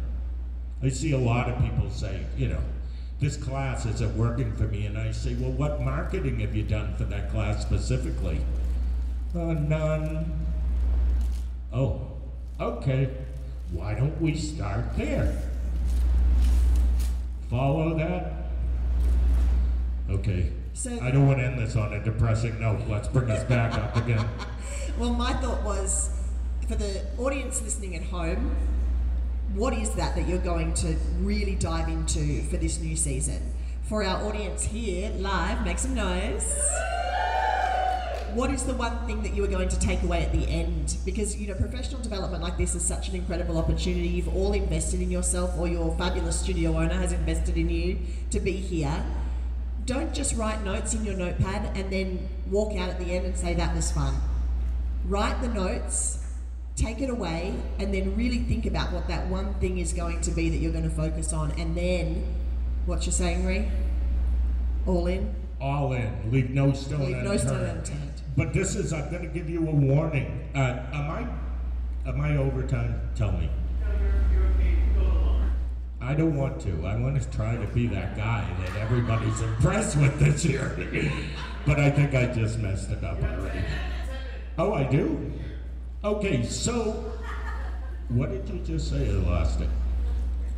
I 0.83 0.89
see 0.89 1.13
a 1.13 1.17
lot 1.17 1.47
of 1.49 1.57
people 1.61 1.89
say, 1.89 2.25
you 2.35 2.49
know, 2.49 2.59
this 3.21 3.37
class 3.37 3.85
isn't 3.85 4.17
working 4.17 4.53
for 4.57 4.63
me. 4.63 4.85
And 4.85 4.97
I 4.97 5.11
say, 5.11 5.33
well, 5.35 5.51
what 5.51 5.81
marketing 5.81 6.41
have 6.41 6.53
you 6.53 6.63
done 6.63 6.93
for 6.97 7.05
that 7.05 7.31
class 7.31 7.61
specifically? 7.61 8.41
Uh, 9.33 9.53
none. 9.53 10.45
Oh, 11.71 12.05
okay. 12.59 13.09
Why 13.71 13.93
don't 13.93 14.21
we 14.21 14.35
start 14.35 14.97
there? 14.97 15.41
Follow 17.49 17.97
that? 17.97 18.51
Okay. 20.09 20.51
So- 20.75 20.99
I 21.01 21.09
don't 21.09 21.25
want 21.25 21.39
to 21.39 21.45
end 21.45 21.57
this 21.57 21.75
on 21.77 21.93
a 21.93 22.03
depressing 22.03 22.59
note. 22.59 22.81
Let's 22.87 23.07
bring 23.07 23.31
us 23.31 23.43
back 23.45 23.73
up 23.73 23.95
again. 23.95 24.27
well, 24.99 25.13
my 25.13 25.33
thought 25.33 25.63
was 25.63 26.11
for 26.67 26.75
the 26.75 27.01
audience 27.17 27.61
listening 27.61 27.95
at 27.95 28.03
home, 28.03 28.55
what 29.53 29.73
is 29.73 29.91
that 29.91 30.15
that 30.15 30.27
you're 30.27 30.37
going 30.37 30.73
to 30.75 30.97
really 31.19 31.55
dive 31.55 31.87
into 31.87 32.43
for 32.43 32.57
this 32.57 32.79
new 32.81 32.97
season? 32.97 33.53
For 33.83 34.03
our 34.03 34.21
audience 34.27 34.63
here 34.63 35.11
live, 35.11 35.63
make 35.63 35.79
some 35.79 35.95
noise. 35.95 36.53
What 38.33 38.51
is 38.51 38.63
the 38.63 38.73
one 38.73 38.97
thing 39.07 39.23
that 39.23 39.33
you 39.33 39.45
are 39.45 39.47
going 39.47 39.69
to 39.69 39.79
take 39.79 40.03
away 40.03 40.23
at 40.23 40.33
the 40.33 40.45
end? 40.49 40.97
Because 41.05 41.37
you 41.37 41.47
know, 41.47 41.53
professional 41.53 42.01
development 42.01 42.43
like 42.43 42.57
this 42.57 42.75
is 42.75 42.83
such 42.83 43.07
an 43.07 43.15
incredible 43.15 43.57
opportunity. 43.57 44.09
You've 44.09 44.35
all 44.35 44.51
invested 44.51 45.01
in 45.01 45.09
yourself, 45.09 45.57
or 45.57 45.69
your 45.69 45.95
fabulous 45.97 46.37
studio 46.37 46.75
owner 46.77 46.95
has 46.95 47.13
invested 47.13 47.55
in 47.57 47.69
you 47.69 47.99
to 48.31 48.41
be 48.41 48.51
here. 48.51 49.01
Don't 49.85 50.13
just 50.13 50.35
write 50.35 50.63
notes 50.63 50.93
in 50.95 51.05
your 51.05 51.15
notepad 51.15 51.77
and 51.77 51.91
then 51.91 52.27
walk 52.49 52.75
out 52.75 52.89
at 52.89 52.99
the 52.99 53.15
end 53.15 53.25
and 53.25 53.37
say 53.37 53.53
that 53.53 53.75
was 53.75 53.91
fun. 53.91 54.15
Write 55.05 55.41
the 55.41 55.47
notes, 55.47 56.23
take 56.75 57.01
it 57.01 57.09
away, 57.11 57.53
and 57.77 57.93
then 57.93 58.15
really 58.15 58.39
think 58.39 58.65
about 58.65 58.91
what 58.91 59.07
that 59.07 59.27
one 59.27 59.53
thing 59.55 59.77
is 59.77 59.93
going 59.93 60.21
to 60.21 60.31
be 60.31 60.49
that 60.49 60.57
you're 60.57 60.71
going 60.71 60.89
to 60.89 60.95
focus 60.95 61.33
on. 61.33 61.51
And 61.59 61.77
then, 61.77 62.25
what 62.87 63.05
you're 63.05 63.13
saying, 63.13 63.45
Rhee? 63.45 63.67
All 64.87 65.05
in? 65.05 65.35
All 65.61 65.93
in. 65.93 66.31
Leave 66.31 66.49
no 66.49 66.73
stone 66.73 67.01
Leave 67.01 67.17
no 67.17 67.31
unturned. 67.31 67.41
stone 67.41 67.63
unturned. 67.63 68.21
But 68.35 68.53
this 68.53 68.75
is, 68.75 68.91
I'm 68.91 69.09
going 69.11 69.21
to 69.21 69.29
give 69.29 69.49
you 69.49 69.67
a 69.67 69.71
warning. 69.71 70.49
Uh, 70.55 70.83
am 70.93 71.11
I, 71.11 72.09
am 72.09 72.21
I 72.21 72.37
overtime? 72.37 72.99
Tell 73.15 73.31
me. 73.31 73.49
I 76.15 76.17
don't 76.17 76.37
want 76.37 76.61
to. 76.61 76.87
I 76.87 76.95
want 76.95 77.21
to 77.21 77.29
try 77.29 77.57
to 77.57 77.67
be 77.73 77.87
that 77.87 78.15
guy 78.15 78.47
that 78.61 78.77
everybody's 78.77 79.41
impressed 79.41 79.97
with 79.97 80.17
this 80.17 80.45
year. 80.45 80.71
but 81.65 81.77
I 81.77 81.91
think 81.91 82.15
I 82.15 82.27
just 82.27 82.57
messed 82.57 82.89
it 82.89 83.03
up 83.03 83.21
already. 83.21 83.59
Oh, 84.57 84.71
I 84.71 84.85
do? 84.85 85.33
Okay, 86.05 86.45
so 86.45 87.11
What 88.07 88.29
did 88.31 88.47
you 88.47 88.59
just 88.63 88.89
say? 88.91 89.09
I 89.09 89.11
lost 89.11 89.59
it. 89.59 89.67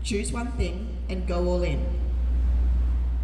Choose 0.03 0.31
one 0.31 0.51
thing 0.51 0.95
and 1.09 1.25
go 1.27 1.43
all 1.47 1.63
in. 1.63 1.83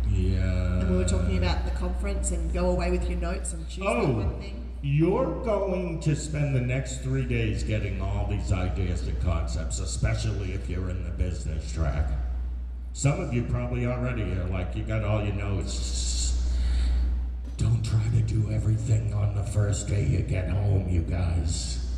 Yeah. 0.10 0.80
And 0.80 0.90
we 0.90 0.98
were 0.98 1.06
talking 1.06 1.38
about 1.38 1.66
the 1.66 1.72
conference 1.72 2.32
and 2.32 2.52
go 2.52 2.72
away 2.72 2.90
with 2.90 3.08
your 3.08 3.20
notes 3.20 3.54
and 3.54 3.70
choose 3.70 3.84
Oh, 3.88 4.08
one 4.12 4.40
thing. 4.40 4.72
you're 4.82 5.44
going 5.44 6.00
to 6.00 6.16
spend 6.16 6.56
the 6.56 6.62
next 6.62 7.04
three 7.04 7.26
days 7.26 7.62
getting 7.62 8.02
all 8.02 8.26
these 8.28 8.52
ideas 8.52 9.08
and 9.08 9.22
concepts, 9.22 9.78
especially 9.80 10.54
if 10.54 10.68
you're 10.68 10.90
in 10.90 11.04
the 11.04 11.12
business 11.12 11.72
track. 11.72 12.08
Some 12.96 13.20
of 13.20 13.34
you 13.34 13.44
probably 13.44 13.88
already 13.88 14.22
are 14.22 14.48
like, 14.50 14.76
you 14.76 14.84
got 14.84 15.04
all 15.04 15.24
your 15.24 15.34
notes. 15.34 16.40
Don't 17.58 17.84
try 17.84 18.04
to 18.14 18.22
do 18.22 18.52
everything 18.52 19.12
on 19.16 19.34
the 19.34 19.44
first 19.44 19.88
day 19.88 20.06
you 20.06 20.20
get 20.20 20.48
home, 20.50 20.88
you 20.88 21.02
guys. 21.02 21.90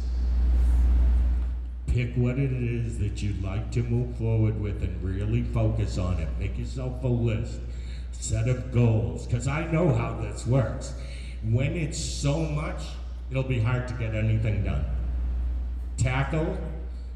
Pick 1.88 2.16
what 2.16 2.40
it 2.40 2.52
is 2.52 2.98
that 3.00 3.22
you'd 3.22 3.44
like 3.44 3.72
to 3.72 3.84
move 3.84 4.16
forward 4.18 4.60
with 4.60 4.82
and 4.84 5.04
really 5.04 5.44
focus 5.44 5.98
on 5.98 6.18
it. 6.20 6.30
Make 6.40 6.58
yourself 6.58 7.04
a 7.04 7.08
list, 7.08 7.60
set 8.14 8.48
of 8.48 8.72
goals, 8.72 9.28
because 9.28 9.50
I 9.50 9.70
know 9.72 9.94
how 9.94 10.16
this 10.22 10.48
works. 10.48 10.94
When 11.44 11.76
it's 11.76 12.00
so 12.00 12.40
much, 12.40 12.82
it'll 13.30 13.44
be 13.44 13.60
hard 13.60 13.90
to 13.90 13.94
get 13.96 14.16
anything 14.16 14.64
done. 14.64 14.86
Tackle 15.98 16.58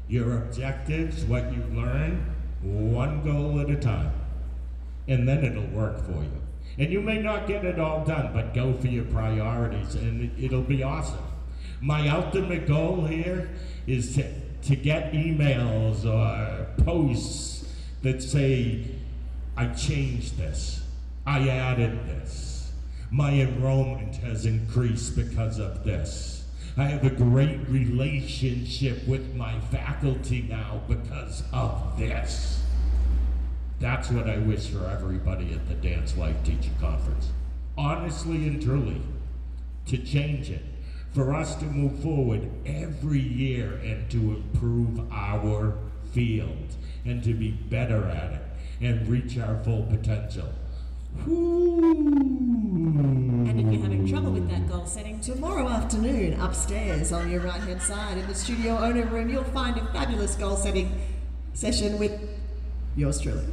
your 0.06 0.36
objectives, 0.36 1.24
what 1.24 1.50
you 1.52 1.62
learn, 1.72 2.26
one 2.62 3.22
goal 3.24 3.60
at 3.60 3.70
a 3.70 3.76
time, 3.76 4.12
and 5.08 5.28
then 5.28 5.44
it'll 5.44 5.66
work 5.68 6.04
for 6.04 6.22
you. 6.22 6.30
And 6.78 6.92
you 6.92 7.00
may 7.00 7.20
not 7.20 7.46
get 7.46 7.64
it 7.64 7.78
all 7.78 8.04
done, 8.04 8.32
but 8.32 8.54
go 8.54 8.74
for 8.74 8.86
your 8.88 9.04
priorities, 9.04 9.94
and 9.94 10.22
it- 10.22 10.44
it'll 10.44 10.62
be 10.62 10.82
awesome. 10.82 11.18
My 11.80 12.08
ultimate 12.08 12.66
goal 12.66 13.06
here 13.06 13.50
is 13.86 14.14
to, 14.16 14.24
to 14.62 14.76
get 14.76 15.12
emails 15.12 16.04
or 16.04 16.66
posts 16.84 17.64
that 18.02 18.22
say, 18.22 18.84
I 19.56 19.66
changed 19.68 20.38
this, 20.38 20.82
I 21.26 21.48
added 21.48 22.06
this, 22.06 22.72
my 23.10 23.32
enrollment 23.32 24.16
has 24.16 24.46
increased 24.46 25.16
because 25.16 25.58
of 25.58 25.84
this. 25.84 26.39
I 26.76 26.84
have 26.84 27.04
a 27.04 27.10
great 27.10 27.68
relationship 27.68 29.06
with 29.06 29.34
my 29.34 29.58
faculty 29.72 30.42
now 30.42 30.82
because 30.88 31.42
of 31.52 31.98
this. 31.98 32.62
That's 33.80 34.10
what 34.10 34.28
I 34.28 34.38
wish 34.38 34.68
for 34.68 34.86
everybody 34.86 35.52
at 35.52 35.68
the 35.68 35.74
Dance 35.74 36.16
Life 36.16 36.42
Teacher 36.44 36.70
Conference. 36.80 37.30
Honestly 37.76 38.46
and 38.46 38.62
truly, 38.62 39.00
to 39.86 39.98
change 39.98 40.50
it, 40.50 40.62
for 41.12 41.34
us 41.34 41.56
to 41.56 41.64
move 41.64 41.98
forward 42.00 42.48
every 42.64 43.20
year 43.20 43.80
and 43.82 44.08
to 44.10 44.18
improve 44.36 45.00
our 45.12 45.76
field 46.12 46.76
and 47.04 47.22
to 47.24 47.34
be 47.34 47.50
better 47.50 48.04
at 48.04 48.32
it 48.32 48.42
and 48.80 49.08
reach 49.08 49.38
our 49.38 49.58
full 49.64 49.82
potential. 49.84 50.48
And 53.48 53.60
if 53.60 53.72
you're 53.72 53.82
having 53.82 54.06
trouble 54.08 54.32
with 54.32 54.48
that 54.50 54.68
goal 54.68 54.86
setting, 54.86 55.20
tomorrow 55.20 55.68
afternoon 55.68 56.38
upstairs 56.40 57.12
on 57.12 57.30
your 57.30 57.40
right 57.40 57.60
hand 57.60 57.82
side 57.82 58.18
in 58.18 58.26
the 58.26 58.34
studio 58.34 58.78
owner 58.78 59.04
room, 59.06 59.28
you'll 59.28 59.44
find 59.44 59.76
a 59.76 59.84
fabulous 59.92 60.34
goal 60.36 60.56
setting 60.56 60.92
session 61.54 61.98
with 61.98 62.12
yours 62.96 63.20
truly. 63.20 63.44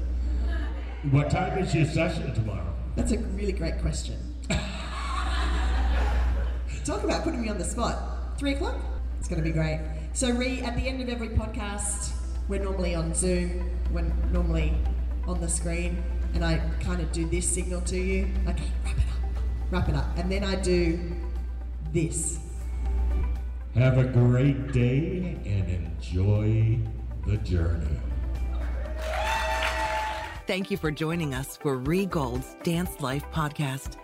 What 1.11 1.29
time 1.29 1.57
is 1.59 1.73
your 1.75 1.85
session 1.85 2.33
tomorrow? 2.33 2.73
That's 2.95 3.11
a 3.11 3.17
really 3.19 3.53
great 3.53 3.79
question. 3.81 4.17
Talk 6.85 7.03
about 7.03 7.23
putting 7.23 7.41
me 7.41 7.49
on 7.49 7.57
the 7.57 7.65
spot. 7.65 8.37
Three 8.37 8.53
o'clock? 8.53 8.75
It's 9.19 9.27
going 9.27 9.41
to 9.43 9.47
be 9.47 9.53
great. 9.53 9.81
So, 10.13 10.31
Rhee, 10.31 10.61
at 10.61 10.75
the 10.75 10.87
end 10.87 11.01
of 11.01 11.09
every 11.09 11.29
podcast, 11.29 12.13
we're 12.47 12.63
normally 12.63 12.95
on 12.95 13.13
Zoom, 13.13 13.69
we're 13.91 14.03
normally 14.31 14.73
on 15.27 15.41
the 15.41 15.49
screen, 15.49 16.01
and 16.33 16.43
I 16.43 16.61
kind 16.81 17.01
of 17.01 17.11
do 17.11 17.27
this 17.27 17.47
signal 17.47 17.81
to 17.81 17.97
you. 17.97 18.27
Okay, 18.47 18.63
wrap 18.83 18.97
it 18.97 19.03
up, 19.03 19.71
wrap 19.71 19.89
it 19.89 19.95
up. 19.95 20.17
And 20.17 20.31
then 20.31 20.43
I 20.43 20.55
do 20.55 20.99
this. 21.91 22.39
Have 23.75 23.97
a 23.97 24.05
great 24.05 24.71
day 24.71 25.37
and 25.45 25.69
enjoy 25.69 26.79
the 27.25 27.37
journey. 27.37 27.99
Thank 30.47 30.71
you 30.71 30.77
for 30.77 30.91
joining 30.91 31.33
us 31.33 31.57
for 31.57 31.77
Rhee 31.77 32.05
Gold's 32.05 32.55
Dance 32.63 33.01
Life 33.01 33.25
podcast. 33.33 33.97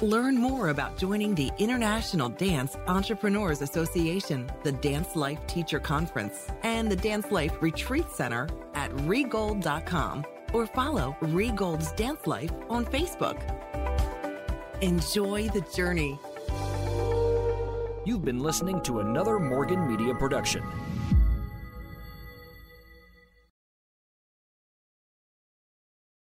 Learn 0.00 0.36
more 0.38 0.70
about 0.70 0.96
joining 0.96 1.34
the 1.34 1.50
International 1.58 2.30
Dance 2.30 2.76
Entrepreneurs 2.86 3.60
Association, 3.60 4.50
the 4.62 4.72
Dance 4.72 5.14
Life 5.14 5.46
Teacher 5.46 5.78
Conference, 5.78 6.46
and 6.62 6.90
the 6.90 6.96
Dance 6.96 7.30
Life 7.30 7.60
Retreat 7.60 8.10
Center 8.10 8.48
at 8.74 8.90
rheegold.com 8.92 10.24
or 10.52 10.66
follow 10.66 11.16
Rhee 11.20 11.50
Gold's 11.50 11.92
Dance 11.92 12.26
Life 12.26 12.52
on 12.68 12.84
Facebook. 12.84 13.38
Enjoy 14.80 15.48
the 15.48 15.60
journey. 15.74 16.18
You've 18.04 18.24
been 18.24 18.40
listening 18.40 18.80
to 18.82 19.00
another 19.00 19.38
Morgan 19.38 19.86
Media 19.86 20.14
production. 20.14 20.62